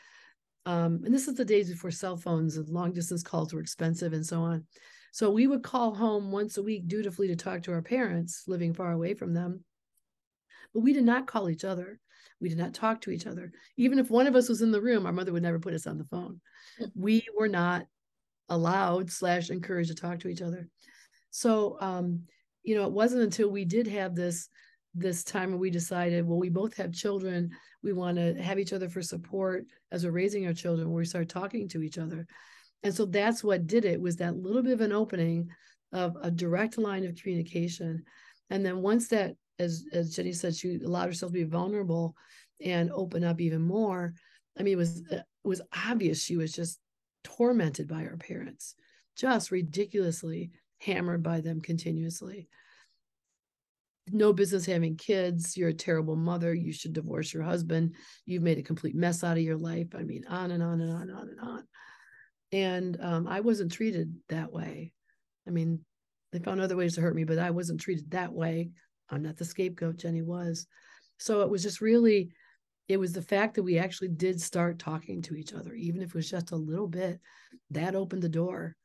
[0.66, 4.12] um, and this is the days before cell phones and long distance calls were expensive
[4.12, 4.66] and so on.
[5.12, 8.75] So we would call home once a week dutifully to talk to our parents living
[8.75, 9.62] far away from them.
[10.73, 12.01] But we did not call each other.
[12.40, 13.53] We did not talk to each other.
[13.77, 15.87] Even if one of us was in the room, our mother would never put us
[15.87, 16.40] on the phone.
[16.94, 17.87] We were not
[18.49, 20.68] allowed slash encouraged to talk to each other.
[21.31, 22.23] So um,
[22.62, 24.49] you know, it wasn't until we did have this
[24.94, 27.50] this time when we decided, well, we both have children.
[27.83, 31.28] We want to have each other for support as we're raising our children, we start
[31.28, 32.26] talking to each other.
[32.83, 35.48] And so that's what did it was that little bit of an opening
[35.92, 38.02] of a direct line of communication.
[38.50, 42.16] And then once that, as as Jenny said, she allowed herself to be vulnerable
[42.61, 44.14] and open up even more.
[44.59, 46.80] I mean, it was uh, it was obvious she was just
[47.22, 48.74] tormented by her parents,
[49.16, 52.48] just ridiculously hammered by them continuously
[54.11, 55.57] no business having kids.
[55.57, 56.55] You're a terrible mother.
[56.55, 57.95] You should divorce your husband.
[58.27, 59.88] You've made a complete mess out of your life.
[59.95, 61.64] I mean, on and on and on and on and on.
[62.53, 64.93] And um, I wasn't treated that way.
[65.47, 65.81] I mean,
[66.33, 68.71] they found other ways to hurt me, but I wasn't treated that way.
[69.11, 69.97] I'm not the scapegoat.
[69.97, 70.67] Jenny was.
[71.19, 72.31] So it was just really,
[72.88, 76.09] it was the fact that we actually did start talking to each other, even if
[76.09, 77.21] it was just a little bit,
[77.71, 78.77] that opened the door,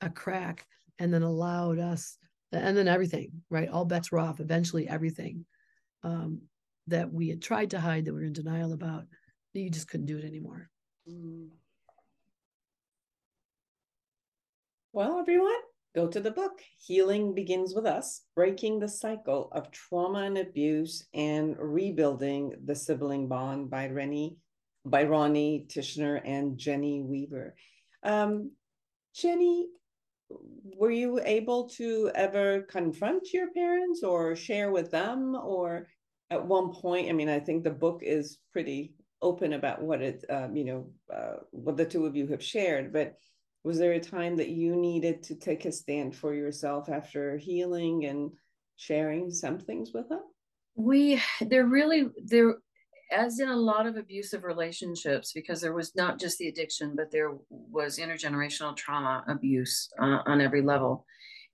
[0.00, 0.66] a crack,
[0.98, 2.18] and then allowed us
[2.52, 3.68] and then everything, right?
[3.68, 4.40] All bets were off.
[4.40, 5.44] Eventually, everything
[6.02, 6.42] um,
[6.86, 9.04] that we had tried to hide, that we were in denial about,
[9.52, 10.68] you just couldn't do it anymore.
[11.10, 11.48] Mm.
[14.92, 15.52] Well, everyone,
[15.94, 16.60] go to the book.
[16.78, 23.28] Healing Begins with Us Breaking the Cycle of Trauma and Abuse and Rebuilding the Sibling
[23.28, 24.36] Bond by Rennie,
[24.84, 27.54] by Ronnie Tichenor and Jenny Weaver.
[28.02, 28.52] Um,
[29.14, 29.66] Jenny,
[30.28, 35.86] were you able to ever confront your parents or share with them or
[36.30, 40.24] at one point i mean i think the book is pretty open about what it
[40.28, 43.16] um, you know uh, what the two of you have shared but
[43.66, 48.04] was there a time that you needed to take a stand for yourself after healing
[48.04, 48.30] and
[48.76, 50.20] sharing some things with them?
[50.76, 52.58] We there really there
[53.10, 57.10] as in a lot of abusive relationships, because there was not just the addiction, but
[57.10, 61.06] there was intergenerational trauma abuse uh, on every level.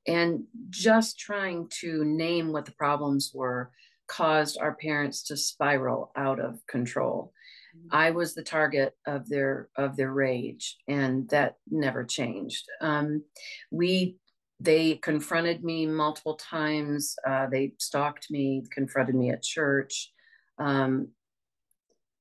[0.07, 3.71] And just trying to name what the problems were
[4.09, 7.33] caused our parents to spiral out of control.
[7.77, 7.97] Mm-hmm.
[7.97, 12.65] I was the target of their of their rage, and that never changed.
[12.81, 13.23] Um,
[13.71, 14.17] we
[14.61, 17.17] they confronted me multiple times.
[17.27, 20.13] Uh, they stalked me, confronted me at church.
[20.59, 21.09] Um,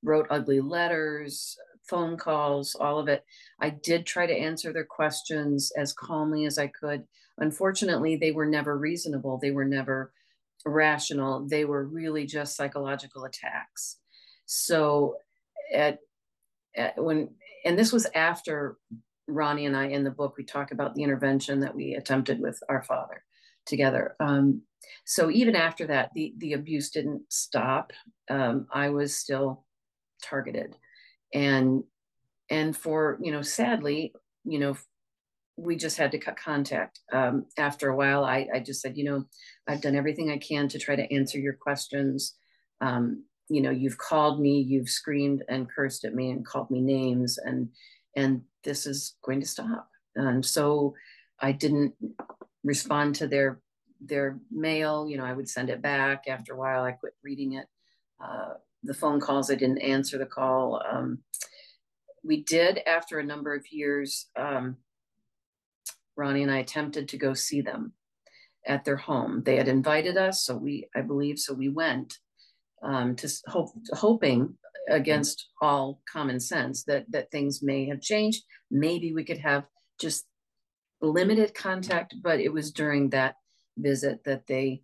[0.04, 3.24] wrote ugly letters, phone calls, all of it.
[3.60, 7.04] I did try to answer their questions as calmly as I could.
[7.38, 9.38] Unfortunately, they were never reasonable.
[9.38, 10.12] They were never
[10.66, 11.48] rational.
[11.48, 13.98] They were really just psychological attacks.
[14.46, 15.18] So
[15.74, 16.00] at,
[16.76, 17.30] at when
[17.66, 18.78] and this was after
[19.28, 22.62] Ronnie and I in the book we talk about the intervention that we attempted with
[22.70, 23.24] our father
[23.66, 24.16] together.
[24.20, 24.64] Um,
[25.06, 27.92] so even after that, the the abuse didn't stop.
[28.30, 29.66] Um, I was still
[30.22, 30.76] targeted.
[31.34, 31.84] And
[32.52, 34.76] and for you know sadly you know
[35.58, 37.02] we just had to cut contact.
[37.12, 39.26] Um, after a while I, I just said you know
[39.68, 42.36] i've done everything i can to try to answer your questions.
[42.82, 46.82] Um, you know you've called me you've screamed and cursed at me and called me
[46.82, 47.70] names and
[48.16, 49.88] and this is going to stop.
[50.16, 50.94] And so
[51.40, 51.94] i didn't
[52.64, 53.62] respond to their
[54.02, 55.08] their mail.
[55.08, 56.26] You know i would send it back.
[56.28, 57.68] After a while i quit reading it.
[58.24, 59.52] Uh, the phone calls.
[59.52, 60.82] I didn't answer the call.
[60.90, 61.20] Um,
[62.24, 64.78] we did, after a number of years, um,
[66.16, 67.94] Ronnie and I attempted to go see them
[68.68, 69.44] at their home.
[69.44, 72.18] They had invited us, so we, I believe, so we went
[72.84, 74.58] um, to hope, hoping
[74.90, 78.44] against all common sense that that things may have changed.
[78.70, 79.66] Maybe we could have
[80.00, 80.26] just
[81.02, 83.36] limited contact, but it was during that
[83.78, 84.84] visit that they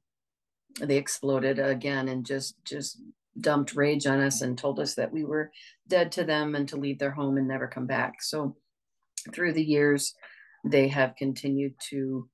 [0.79, 3.01] they exploded again and just just
[3.39, 5.51] dumped rage on us and told us that we were
[5.87, 8.21] dead to them and to leave their home and never come back.
[8.21, 8.55] So
[9.33, 10.13] through the years,
[10.65, 12.29] they have continued to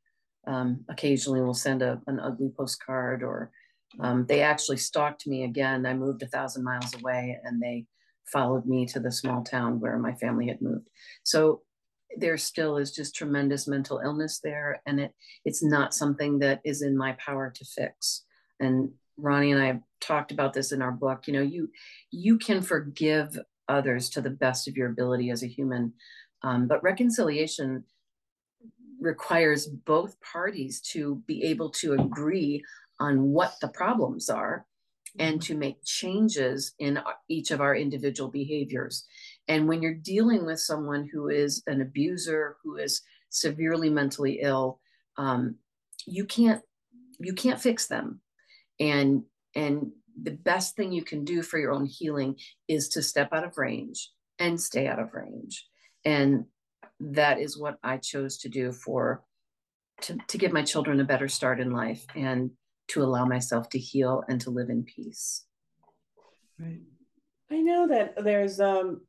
[0.46, 3.52] um, occasionally will send a, an ugly postcard or
[4.00, 5.86] um, they actually stalked me again.
[5.86, 7.86] I moved a thousand miles away and they
[8.32, 10.90] followed me to the small town where my family had moved.
[11.24, 11.62] So
[12.18, 15.12] there still is just tremendous mental illness there and it
[15.46, 18.24] it's not something that is in my power to fix.
[18.60, 21.28] And Ronnie and I talked about this in our book.
[21.28, 21.70] You know, you
[22.12, 23.38] you can forgive
[23.70, 25.94] others to the best of your ability as a human,
[26.44, 27.84] um, but reconciliation
[29.00, 32.64] requires both parties to be able to agree
[33.00, 34.66] on what the problems are
[35.20, 39.06] and to make changes in each of our individual behaviors.
[39.48, 44.80] And when you're dealing with someone who is an abuser, who is severely mentally ill,
[45.18, 45.56] um,
[46.06, 46.62] you can't
[47.20, 48.20] you can't fix them
[48.80, 49.24] and
[49.56, 49.92] and
[50.22, 52.36] the best thing you can do for your own healing
[52.68, 55.68] is to step out of range and stay out of range.
[56.06, 56.46] And
[57.00, 59.24] that is what i chose to do for
[60.02, 62.52] to, to give my children a better start in life and
[62.90, 65.46] to allow myself to heal and to live in peace.
[66.60, 66.82] Right.
[67.52, 69.02] I know that there's um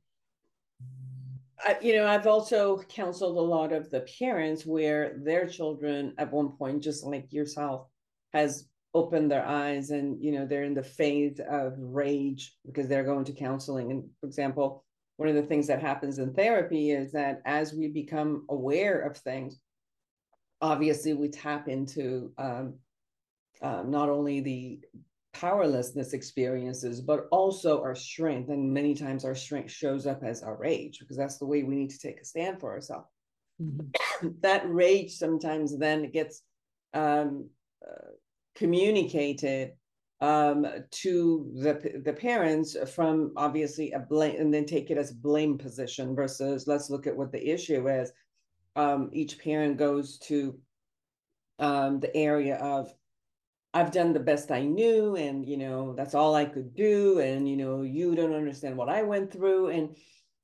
[1.58, 6.32] I, you know i've also counseled a lot of the parents where their children at
[6.32, 7.86] one point just like yourself
[8.32, 13.04] has open their eyes and you know they're in the phase of rage because they're
[13.04, 14.84] going to counseling and for example
[15.16, 19.16] one of the things that happens in therapy is that as we become aware of
[19.16, 19.60] things
[20.60, 22.74] obviously we tap into um,
[23.62, 24.80] uh, not only the
[25.34, 28.48] powerlessness experiences, but also our strength.
[28.48, 31.74] And many times our strength shows up as our rage because that's the way we
[31.74, 33.08] need to take a stand for ourselves.
[33.60, 33.94] Mhm.
[34.40, 36.42] that rage sometimes then gets
[36.94, 37.50] um,
[37.86, 38.12] uh,
[38.54, 39.72] communicated
[40.20, 45.58] um, to the the parents from obviously a blame and then take it as blame
[45.58, 48.12] position versus let's look at what the issue is.
[48.76, 50.58] Um, each parent goes to
[51.58, 52.92] um, the area of
[53.74, 57.48] I've done the best I knew, and you know that's all I could do, and
[57.48, 59.96] you know you don't understand what I went through, and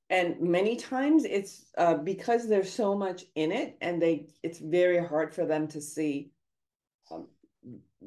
[0.09, 5.03] and many times it's uh, because there's so much in it, and they it's very
[5.03, 6.31] hard for them to see
[7.09, 7.27] um,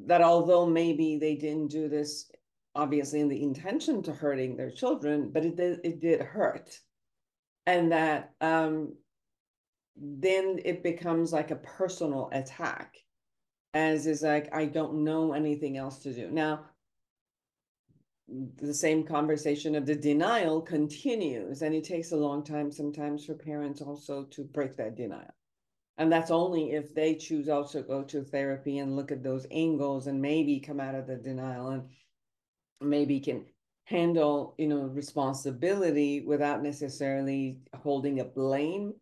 [0.07, 2.29] that although maybe they didn't do this
[2.75, 6.79] obviously in the intention to hurting their children, but it did it did hurt,
[7.65, 8.93] and that um,
[9.95, 12.97] then it becomes like a personal attack
[13.73, 16.29] as is like i don't know anything else to do.
[16.31, 16.65] Now
[18.57, 23.35] the same conversation of the denial continues and it takes a long time sometimes for
[23.35, 25.34] parents also to break that denial
[25.97, 30.07] and that's only if they choose also go to therapy and look at those angles
[30.07, 31.89] and maybe come out of the denial and
[32.81, 33.45] maybe can
[33.85, 38.93] handle you know responsibility without necessarily holding a blame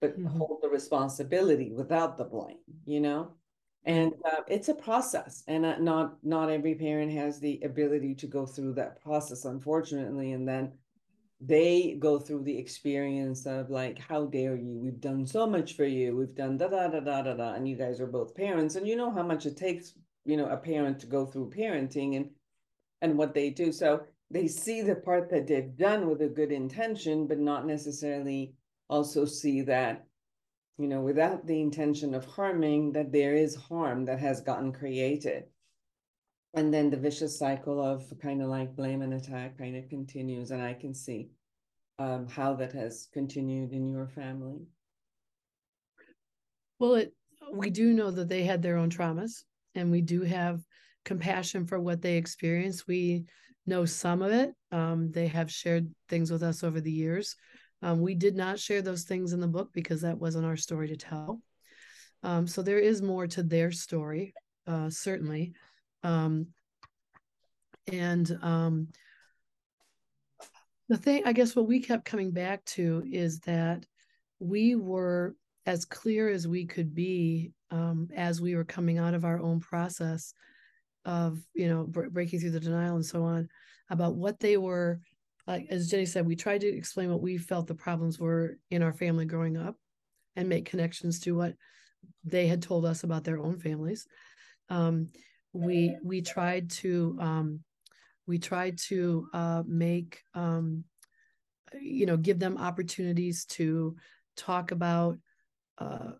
[0.00, 0.38] but Mhm.
[0.38, 3.32] hold the responsibility without the blame you know
[3.84, 8.26] and uh, it's a process and uh, not not every parent has the ability to
[8.26, 10.72] go through that process unfortunately and then
[11.44, 14.78] they go through the experience of like how dare you?
[14.78, 16.16] We've done so much for you.
[16.16, 18.86] We've done da da da da da da and you guys are both parents and
[18.86, 22.30] you know how much it takes you know a parent to go through parenting and
[23.00, 23.72] and what they do.
[23.72, 28.54] So they see the part that they've done with a good intention but not necessarily
[28.88, 30.06] also see that
[30.78, 35.44] you know, without the intention of harming, that there is harm that has gotten created.
[36.54, 40.50] And then the vicious cycle of kind of like blame and attack kind of continues.
[40.50, 41.30] And I can see
[41.98, 44.60] um, how that has continued in your family.
[46.78, 47.14] Well, it
[47.52, 49.44] we do know that they had their own traumas,
[49.74, 50.62] and we do have
[51.04, 52.86] compassion for what they experienced.
[52.86, 53.24] We
[53.66, 54.54] know some of it.
[54.70, 57.36] Um, they have shared things with us over the years.
[57.82, 60.88] Um, we did not share those things in the book because that wasn't our story
[60.88, 61.40] to tell.
[62.22, 64.34] Um, so there is more to their story,
[64.66, 65.52] uh, certainly.
[66.02, 66.48] Um,
[67.90, 68.88] and um,
[70.88, 73.84] the thing, I guess, what we kept coming back to is that
[74.38, 75.34] we were
[75.66, 79.60] as clear as we could be um, as we were coming out of our own
[79.60, 80.34] process
[81.04, 83.48] of, you know, br- breaking through the denial and so on
[83.90, 85.00] about what they were
[85.46, 88.82] like as Jenny said, we tried to explain what we felt the problems were in
[88.82, 89.76] our family growing up
[90.36, 91.54] and make connections to what
[92.24, 94.06] they had told us about their own families.
[94.68, 95.08] Um,
[95.52, 97.60] we we tried to um,
[98.26, 100.84] we tried to uh, make um,
[101.80, 103.96] you know give them opportunities to
[104.36, 105.18] talk about
[105.78, 106.12] uh,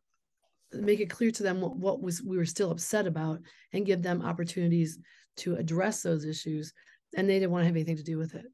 [0.72, 3.40] make it clear to them what, what was we were still upset about
[3.72, 4.98] and give them opportunities
[5.36, 6.72] to address those issues
[7.16, 8.46] and they didn't want to have anything to do with it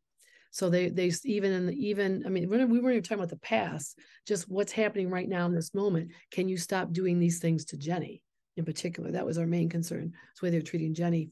[0.51, 3.37] so they they even in the even I mean we weren't even talking about the
[3.37, 6.13] past, just what's happening right now in this moment.
[6.31, 8.23] Can you stop doing these things to Jenny
[8.59, 9.11] in particular?
[9.13, 10.13] That was our main concern.
[10.31, 11.31] It's the way they're treating Jenny.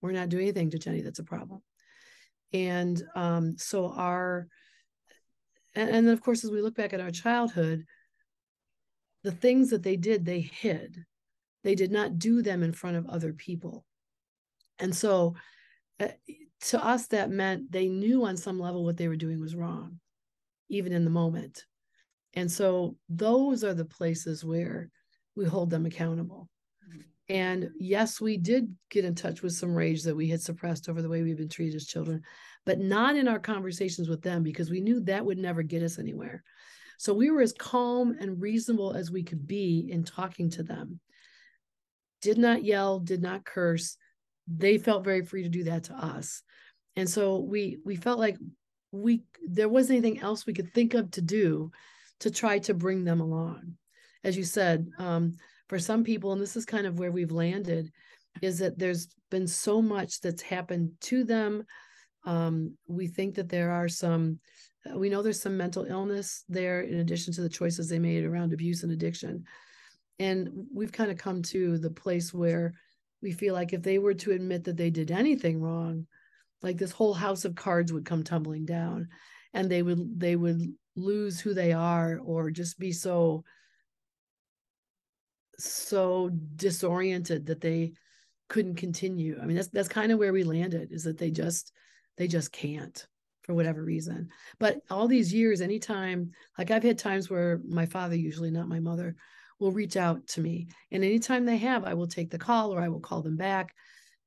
[0.00, 1.62] We're not doing anything to Jenny that's a problem.
[2.52, 4.48] And um, so our
[5.74, 7.84] and, and then of course as we look back at our childhood,
[9.22, 11.04] the things that they did they hid.
[11.62, 13.84] They did not do them in front of other people.
[14.78, 15.34] And so
[16.00, 16.08] uh,
[16.60, 19.98] to us that meant they knew on some level what they were doing was wrong
[20.68, 21.64] even in the moment
[22.34, 24.90] and so those are the places where
[25.36, 26.48] we hold them accountable
[27.30, 31.00] and yes we did get in touch with some rage that we had suppressed over
[31.00, 32.22] the way we've been treated as children
[32.66, 35.98] but not in our conversations with them because we knew that would never get us
[35.98, 36.42] anywhere.
[36.98, 41.00] So we were as calm and reasonable as we could be in talking to them.
[42.20, 43.96] Did not yell did not curse.
[44.46, 46.42] They felt very free to do that to us.
[46.96, 48.36] And so we we felt like
[48.92, 51.70] we there wasn't anything else we could think of to do
[52.20, 53.76] to try to bring them along.
[54.22, 55.36] As you said um,
[55.70, 57.92] for some people and this is kind of where we've landed
[58.42, 61.62] is that there's been so much that's happened to them.
[62.26, 64.40] Um, we think that there are some
[64.96, 68.52] we know there's some mental illness there in addition to the choices they made around
[68.52, 69.44] abuse and addiction.
[70.18, 72.72] And we've kind of come to the place where
[73.22, 76.08] we feel like if they were to admit that they did anything wrong
[76.62, 79.06] like this whole house of cards would come tumbling down
[79.54, 80.62] and they would they would
[80.96, 83.44] lose who they are or just be so
[85.64, 87.92] so disoriented that they
[88.48, 89.38] couldn't continue.
[89.40, 91.72] I mean, that's that's kind of where we landed is that they just
[92.16, 93.06] they just can't
[93.42, 94.28] for whatever reason.
[94.58, 98.80] But all these years, anytime, like I've had times where my father, usually not my
[98.80, 99.16] mother,
[99.58, 100.68] will reach out to me.
[100.90, 103.74] And anytime they have, I will take the call or I will call them back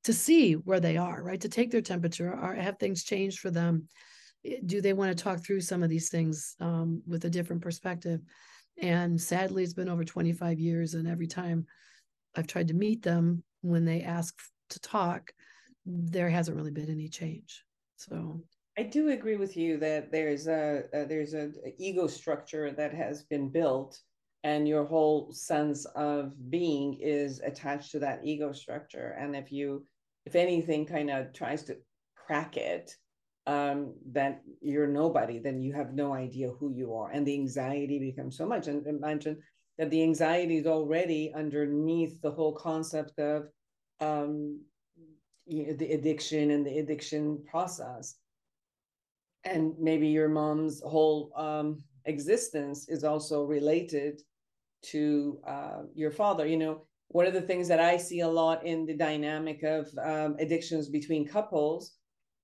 [0.05, 1.41] to see where they are, right?
[1.41, 3.87] To take their temperature or have things changed for them.
[4.45, 7.61] Eh, do they want to talk through some of these things um, with a different
[7.61, 8.21] perspective?
[8.81, 10.93] And sadly, it's been over 25 years.
[10.93, 11.65] And every time
[12.35, 15.33] I've tried to meet them when they ask to talk,
[15.85, 17.63] there hasn't really been any change.
[17.97, 18.41] So
[18.77, 22.93] I do agree with you that there's a, a there's a, a ego structure that
[22.93, 23.99] has been built
[24.43, 29.85] and your whole sense of being is attached to that ego structure and if you
[30.25, 31.77] if anything kind of tries to
[32.15, 32.95] crack it
[33.45, 37.99] um then you're nobody then you have no idea who you are and the anxiety
[37.99, 39.37] becomes so much and imagine
[39.77, 43.47] that the anxiety is already underneath the whole concept of
[43.99, 44.61] um
[45.47, 48.15] the addiction and the addiction process
[49.43, 54.21] and maybe your mom's whole um existence is also related
[54.83, 56.45] to uh, your father.
[56.45, 59.87] You know, one of the things that I see a lot in the dynamic of
[60.03, 61.93] um, addictions between couples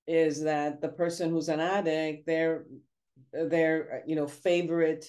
[0.10, 2.66] is that the person who's an addict, their
[3.32, 5.06] their you know favorite,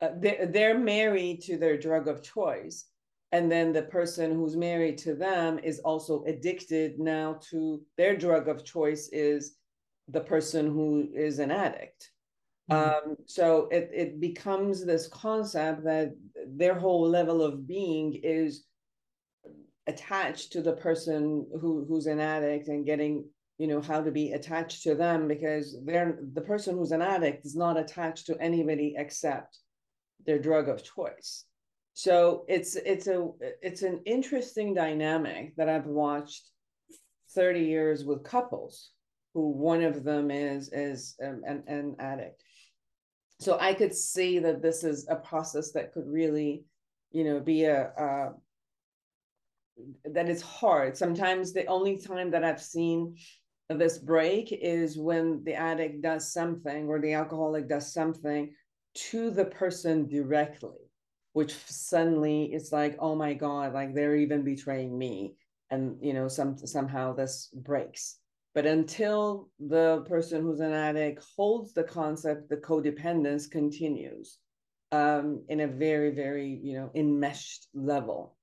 [0.00, 2.86] uh, they're, they're married to their drug of choice,
[3.32, 8.48] and then the person who's married to them is also addicted now to their drug
[8.48, 9.56] of choice is
[10.08, 12.10] the person who is an addict
[12.70, 13.10] Mm-hmm.
[13.10, 16.14] Um, so it, it becomes this concept that
[16.46, 18.64] their whole level of being is
[19.86, 23.28] attached to the person who who's an addict and getting
[23.58, 27.46] you know how to be attached to them because they're the person who's an addict
[27.46, 29.58] is not attached to anybody except
[30.26, 31.44] their drug of choice
[31.92, 33.28] so it's it's a
[33.62, 36.50] it's an interesting dynamic that i've watched
[37.34, 38.90] 30 years with couples
[39.34, 42.42] who one of them is is um, an, an addict
[43.40, 46.64] so I could see that this is a process that could really,
[47.10, 48.32] you know, be a, a
[50.12, 50.96] that is hard.
[50.96, 53.16] Sometimes the only time that I've seen
[53.68, 58.52] this break is when the addict does something or the alcoholic does something
[58.94, 60.90] to the person directly,
[61.32, 65.34] which suddenly it's like, oh my God, like they're even betraying me.
[65.70, 68.18] And you know, some somehow this breaks.
[68.54, 74.38] But until the person who's an addict holds the concept, the codependence continues
[74.92, 78.36] um, in a very, very, you know, enmeshed level.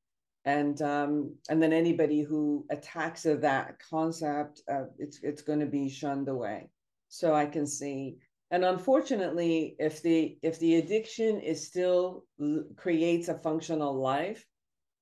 [0.46, 5.88] And um, and then anybody who attacks that concept, uh, it's it's going to be
[5.88, 6.70] shunned away.
[7.10, 8.18] So I can see,
[8.50, 12.26] and unfortunately, if the if the addiction is still
[12.76, 14.44] creates a functional life,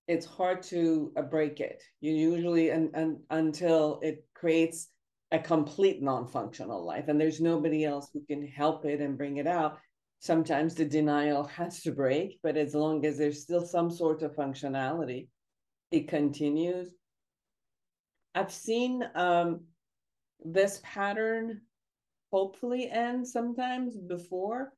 [0.09, 1.83] it's hard to uh, break it.
[2.01, 4.89] You usually and, and until it creates
[5.31, 9.45] a complete non-functional life and there's nobody else who can help it and bring it
[9.45, 9.77] out
[10.19, 14.35] sometimes the denial has to break but as long as there's still some sort of
[14.35, 15.27] functionality
[15.91, 16.89] it continues
[18.35, 19.61] i've seen um,
[20.43, 21.61] this pattern
[22.31, 24.73] hopefully end sometimes before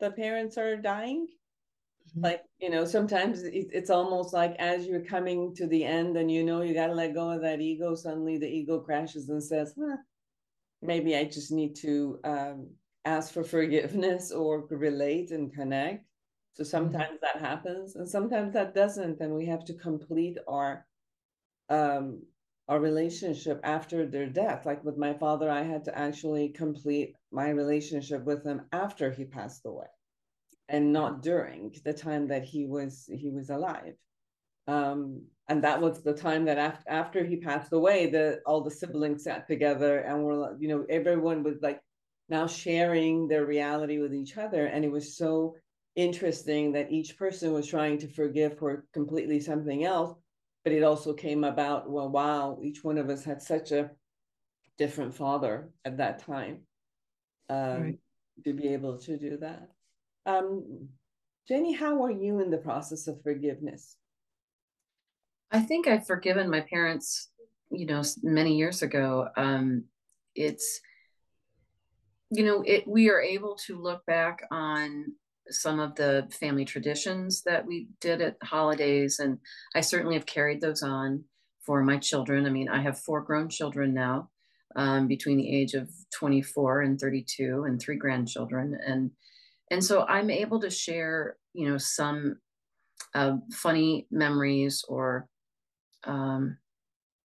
[0.00, 2.24] the parents are dying mm-hmm.
[2.24, 6.30] like you know sometimes it, it's almost like as you're coming to the end and
[6.30, 9.42] you know you got to let go of that ego suddenly the ego crashes and
[9.42, 9.96] says huh,
[10.82, 12.68] maybe i just need to um,
[13.04, 16.06] ask for forgiveness or relate and connect.
[16.54, 16.70] So mm-hmm.
[16.70, 20.86] sometimes that happens and sometimes that doesn't and we have to complete our
[21.68, 22.22] um
[22.68, 24.66] our relationship after their death.
[24.66, 29.24] Like with my father i had to actually complete my relationship with him after he
[29.24, 29.86] passed away
[30.68, 33.94] and not during the time that he was he was alive.
[34.68, 38.70] Um, and that was the time that after after he passed away the all the
[38.70, 41.80] siblings sat together and were you know everyone was like
[42.32, 45.54] now sharing their reality with each other and it was so
[45.94, 50.16] interesting that each person was trying to forgive for completely something else
[50.64, 53.90] but it also came about well wow each one of us had such a
[54.78, 56.58] different father at that time
[57.50, 57.98] um, right.
[58.42, 59.68] to be able to do that
[60.26, 60.88] um,
[61.48, 63.96] Jenny, how are you in the process of forgiveness?
[65.50, 67.28] I think I've forgiven my parents,
[67.70, 69.28] you know, many years ago.
[69.36, 69.84] Um,
[70.34, 70.80] it's,
[72.32, 75.12] you know, it we are able to look back on
[75.50, 79.38] some of the family traditions that we did at holidays, and
[79.74, 81.24] I certainly have carried those on
[81.64, 82.46] for my children.
[82.46, 84.30] I mean, I have four grown children now,
[84.76, 89.10] um, between the age of 24 and 32, and three grandchildren, and
[89.70, 92.36] and so i'm able to share you know some
[93.14, 95.28] uh, funny memories or
[96.04, 96.58] um,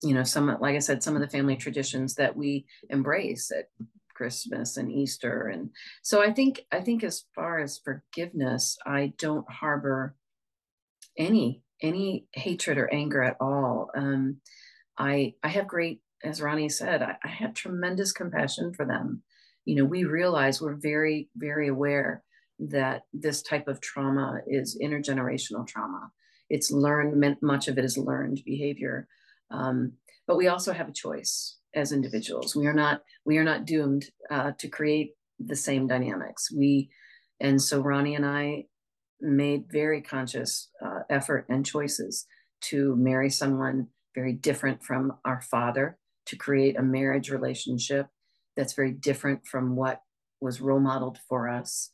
[0.03, 3.69] you know, some, like I said, some of the family traditions that we embrace at
[4.17, 5.47] Christmas and Easter.
[5.53, 5.69] And
[6.01, 10.15] so I think, I think as far as forgiveness, I don't harbor
[11.17, 13.91] any, any hatred or anger at all.
[13.95, 14.37] Um,
[14.97, 19.21] I, I have great, as Ronnie said, I, I have tremendous compassion for them.
[19.65, 22.23] You know, we realize we're very, very aware
[22.57, 26.09] that this type of trauma is intergenerational trauma.
[26.49, 29.07] It's learned, much of it is learned behavior.
[29.51, 29.93] Um,
[30.25, 32.55] but we also have a choice as individuals.
[32.55, 36.51] We are not we are not doomed uh, to create the same dynamics.
[36.51, 36.89] We
[37.39, 38.65] and so Ronnie and I
[39.21, 42.25] made very conscious uh, effort and choices
[42.59, 48.07] to marry someone very different from our father to create a marriage relationship
[48.55, 50.01] that's very different from what
[50.41, 51.91] was role modeled for us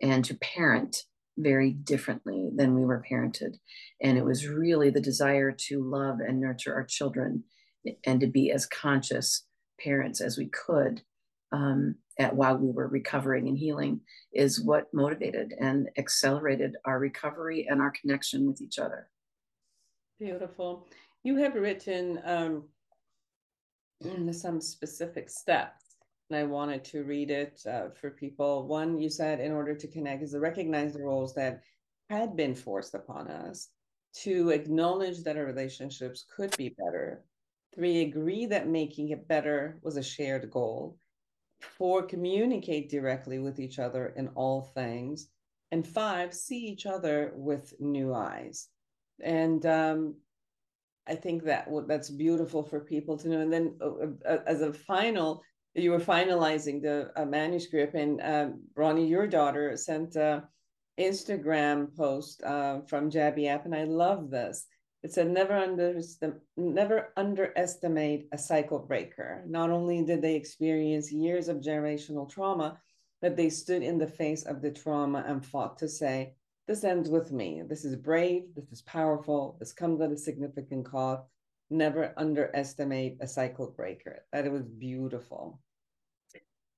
[0.00, 1.04] and to parent
[1.38, 3.56] very differently than we were parented
[4.02, 7.42] and it was really the desire to love and nurture our children
[8.04, 9.44] and to be as conscious
[9.80, 11.02] parents as we could
[11.52, 14.00] um, at while we were recovering and healing
[14.32, 19.08] is what motivated and accelerated our recovery and our connection with each other.
[20.18, 20.86] Beautiful.
[21.24, 22.64] You have written um,
[24.32, 25.96] some specific steps,
[26.30, 28.66] and I wanted to read it uh, for people.
[28.66, 31.62] One, you said in order to connect is to recognize the roles that
[32.10, 33.68] had been forced upon us,
[34.14, 37.24] to acknowledge that our relationships could be better,
[37.74, 40.98] Three, agree that making it better was a shared goal.
[41.60, 45.28] Four, communicate directly with each other in all things.
[45.70, 48.68] And five, see each other with new eyes.
[49.22, 50.16] And um,
[51.06, 53.40] I think that that's beautiful for people to know.
[53.40, 55.42] And then, uh, uh, as a final,
[55.74, 60.44] you were finalizing the uh, manuscript, and um, Ronnie, your daughter, sent a
[61.00, 64.66] Instagram post uh, from Jabby App, and I love this.
[65.02, 66.00] It said never under,
[66.56, 69.42] never underestimate a cycle breaker.
[69.48, 72.80] Not only did they experience years of generational trauma,
[73.20, 76.34] but they stood in the face of the trauma and fought to say,
[76.68, 77.62] this ends with me.
[77.68, 78.44] This is brave.
[78.54, 79.56] This is powerful.
[79.58, 81.24] This comes at a significant cost.
[81.70, 84.24] Never underestimate a cycle breaker.
[84.32, 85.60] That it was beautiful.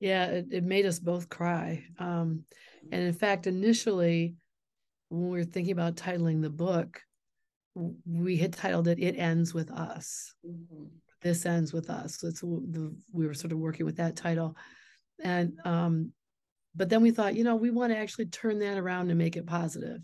[0.00, 1.84] Yeah, it, it made us both cry.
[1.98, 2.44] Um,
[2.90, 4.36] and in fact, initially,
[5.08, 7.02] when we were thinking about titling the book,
[7.74, 10.84] we had titled it "It Ends with Us." Mm-hmm.
[11.22, 12.18] This ends with us.
[12.18, 14.56] So it's the we were sort of working with that title,
[15.22, 16.12] and um,
[16.74, 19.36] but then we thought, you know, we want to actually turn that around and make
[19.36, 20.00] it positive,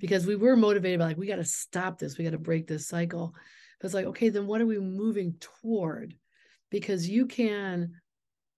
[0.00, 2.66] because we were motivated by like we got to stop this, we got to break
[2.66, 3.34] this cycle.
[3.78, 6.14] But it's like, okay, then what are we moving toward?
[6.70, 7.92] Because you can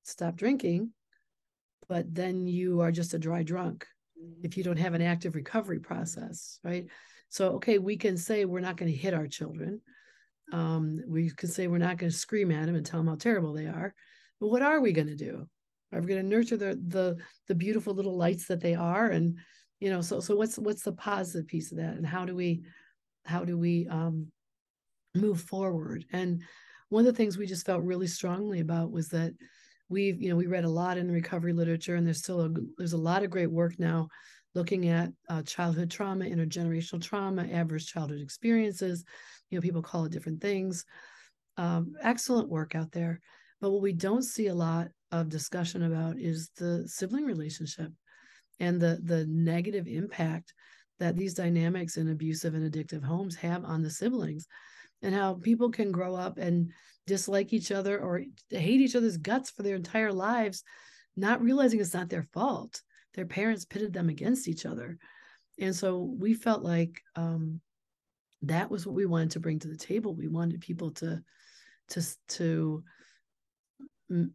[0.04, 0.92] stop drinking,
[1.88, 3.86] but then you are just a dry drunk
[4.42, 6.86] if you don't have an active recovery process, right?
[7.30, 9.80] So, okay, we can say we're not going to hit our children.
[10.52, 13.16] Um, we can say we're not going to scream at them and tell them how
[13.16, 13.94] terrible they are.
[14.40, 15.46] But what are we going to do?
[15.92, 17.16] Are we going to nurture the the
[17.46, 19.08] the beautiful little lights that they are?
[19.08, 19.38] And
[19.80, 21.94] you know, so so what's what's the positive piece of that?
[21.96, 22.62] And how do we
[23.24, 24.28] how do we um,
[25.14, 26.04] move forward?
[26.12, 26.42] And
[26.88, 29.34] one of the things we just felt really strongly about was that
[29.88, 32.50] we've you know we read a lot in the recovery literature, and there's still a
[32.76, 34.08] there's a lot of great work now
[34.58, 39.04] looking at uh, childhood trauma, intergenerational trauma, adverse childhood experiences.
[39.48, 40.84] You know, people call it different things.
[41.56, 43.20] Um, excellent work out there.
[43.60, 47.92] But what we don't see a lot of discussion about is the sibling relationship
[48.60, 50.52] and the the negative impact
[50.98, 54.46] that these dynamics in abusive and addictive homes have on the siblings
[55.02, 56.72] and how people can grow up and
[57.06, 60.64] dislike each other or hate each other's guts for their entire lives
[61.16, 62.82] not realizing it's not their fault
[63.18, 64.96] their parents pitted them against each other.
[65.58, 67.60] And so we felt like um,
[68.42, 70.14] that was what we wanted to bring to the table.
[70.14, 71.20] We wanted people to
[71.88, 72.84] to to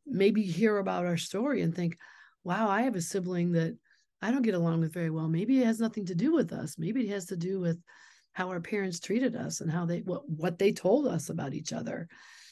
[0.05, 1.97] maybe hear about our story and think
[2.43, 3.75] wow i have a sibling that
[4.21, 5.27] i don't get along with very well.
[5.27, 6.75] Maybe it has nothing to do with us.
[6.77, 7.79] Maybe it has to do with
[8.33, 11.71] how our parents treated us and how they what, what they told us about each
[11.71, 12.07] other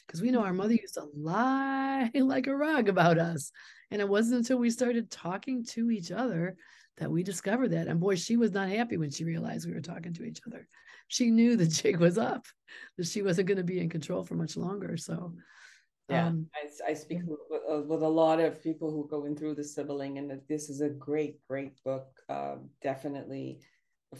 [0.06, 3.52] because we know our mother used to lie like a rug about us
[3.92, 6.56] and it wasn't until we started talking to each other
[6.96, 7.88] that we discovered that.
[7.88, 10.66] And boy, she was not happy when she realized we were talking to each other.
[11.08, 12.46] She knew the jig was up,
[12.96, 14.96] that she wasn't going to be in control for much longer.
[14.96, 15.34] So,
[16.08, 17.34] yeah, um, I, I, speak yeah.
[17.50, 20.70] with, uh, with, a lot of people who go going through the sibling, and this
[20.70, 22.06] is a great, great book.
[22.28, 23.60] Uh, definitely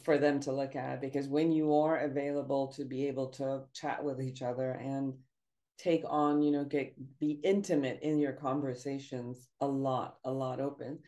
[0.04, 4.02] for them to look at because when you are available to be able to chat
[4.02, 5.12] with each other and
[5.82, 10.98] take on, you know, get be intimate in your conversations a lot, a lot open.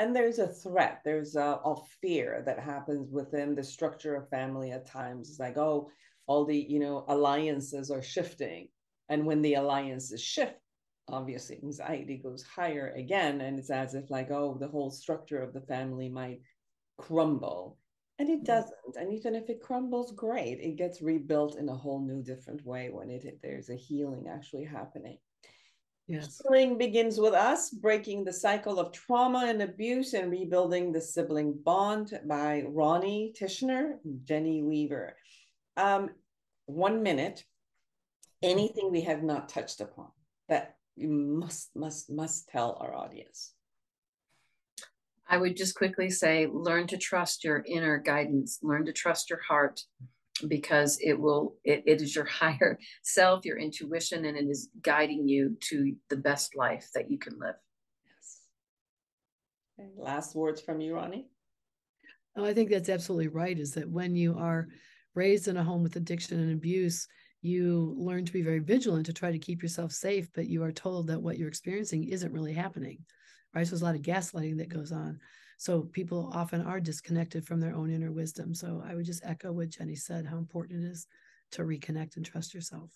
[0.00, 4.72] And there's a threat, there's a, a fear that happens within the structure of family
[4.72, 5.30] at times.
[5.30, 5.88] It's like, oh,
[6.26, 8.68] all the, you know, alliances are shifting.
[9.08, 10.58] And when the alliances shift,
[11.08, 13.40] obviously anxiety goes higher again.
[13.40, 16.40] And it's as if, like, oh, the whole structure of the family might
[16.98, 17.78] crumble.
[18.18, 18.44] And it Mhm.
[18.44, 18.96] doesn't.
[18.96, 20.60] And even if it crumbles, great.
[20.60, 24.64] It gets rebuilt in a whole new different way when it there's a healing actually
[24.64, 25.18] happening.
[26.06, 26.40] Yes.
[26.42, 31.54] Healing begins with us breaking the cycle of trauma and abuse and rebuilding the sibling
[31.54, 35.16] bond by Ronnie Tichenor, and Jenny Weaver.
[35.76, 36.14] Um,
[36.66, 37.44] one minute.
[38.42, 40.12] Anything we have not touched upon
[40.48, 43.54] that you must, must, must tell our audience.
[45.28, 49.40] I would just quickly say learn to trust your inner guidance, learn to trust your
[49.40, 49.80] heart
[50.48, 55.28] because it will it, it is your higher self, your intuition, and it is guiding
[55.28, 57.54] you to the best life that you can live.
[58.04, 58.40] Yes.
[59.78, 61.26] Okay, last words from you, Ronnie.
[62.36, 63.58] Oh, I think that's absolutely right.
[63.58, 64.68] Is that when you are
[65.14, 67.06] raised in a home with addiction and abuse,
[67.40, 70.72] you learn to be very vigilant to try to keep yourself safe, but you are
[70.72, 73.04] told that what you're experiencing isn't really happening.
[73.54, 73.66] Right.
[73.66, 75.20] So there's a lot of gaslighting that goes on.
[75.58, 78.54] So people often are disconnected from their own inner wisdom.
[78.54, 81.06] So I would just echo what Jenny said, how important it is
[81.52, 82.90] to reconnect and trust yourself.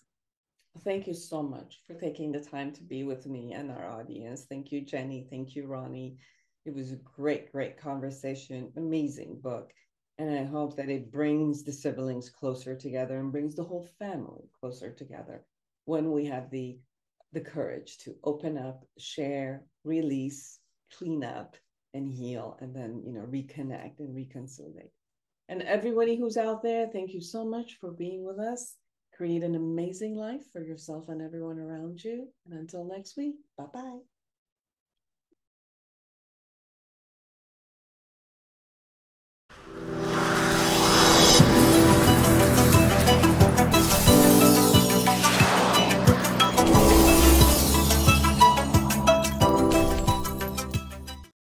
[0.83, 4.45] Thank you so much for taking the time to be with me and our audience.
[4.49, 5.25] Thank you, Jenny.
[5.29, 6.17] Thank you, Ronnie.
[6.65, 8.71] It was a great, great conversation.
[8.75, 9.71] Amazing book.
[10.17, 14.49] And I hope that it brings the siblings closer together and brings the whole family
[14.59, 15.45] closer together
[15.85, 16.77] when we have the
[17.33, 20.59] the courage to open up, share, release,
[20.97, 21.55] clean up,
[21.93, 24.73] and heal, and then you know reconnect and reconcile.
[25.47, 28.75] And everybody who's out there, thank you so much for being with us.
[29.15, 32.27] Create an amazing life for yourself and everyone around you.
[32.45, 33.99] And until next week, bye bye.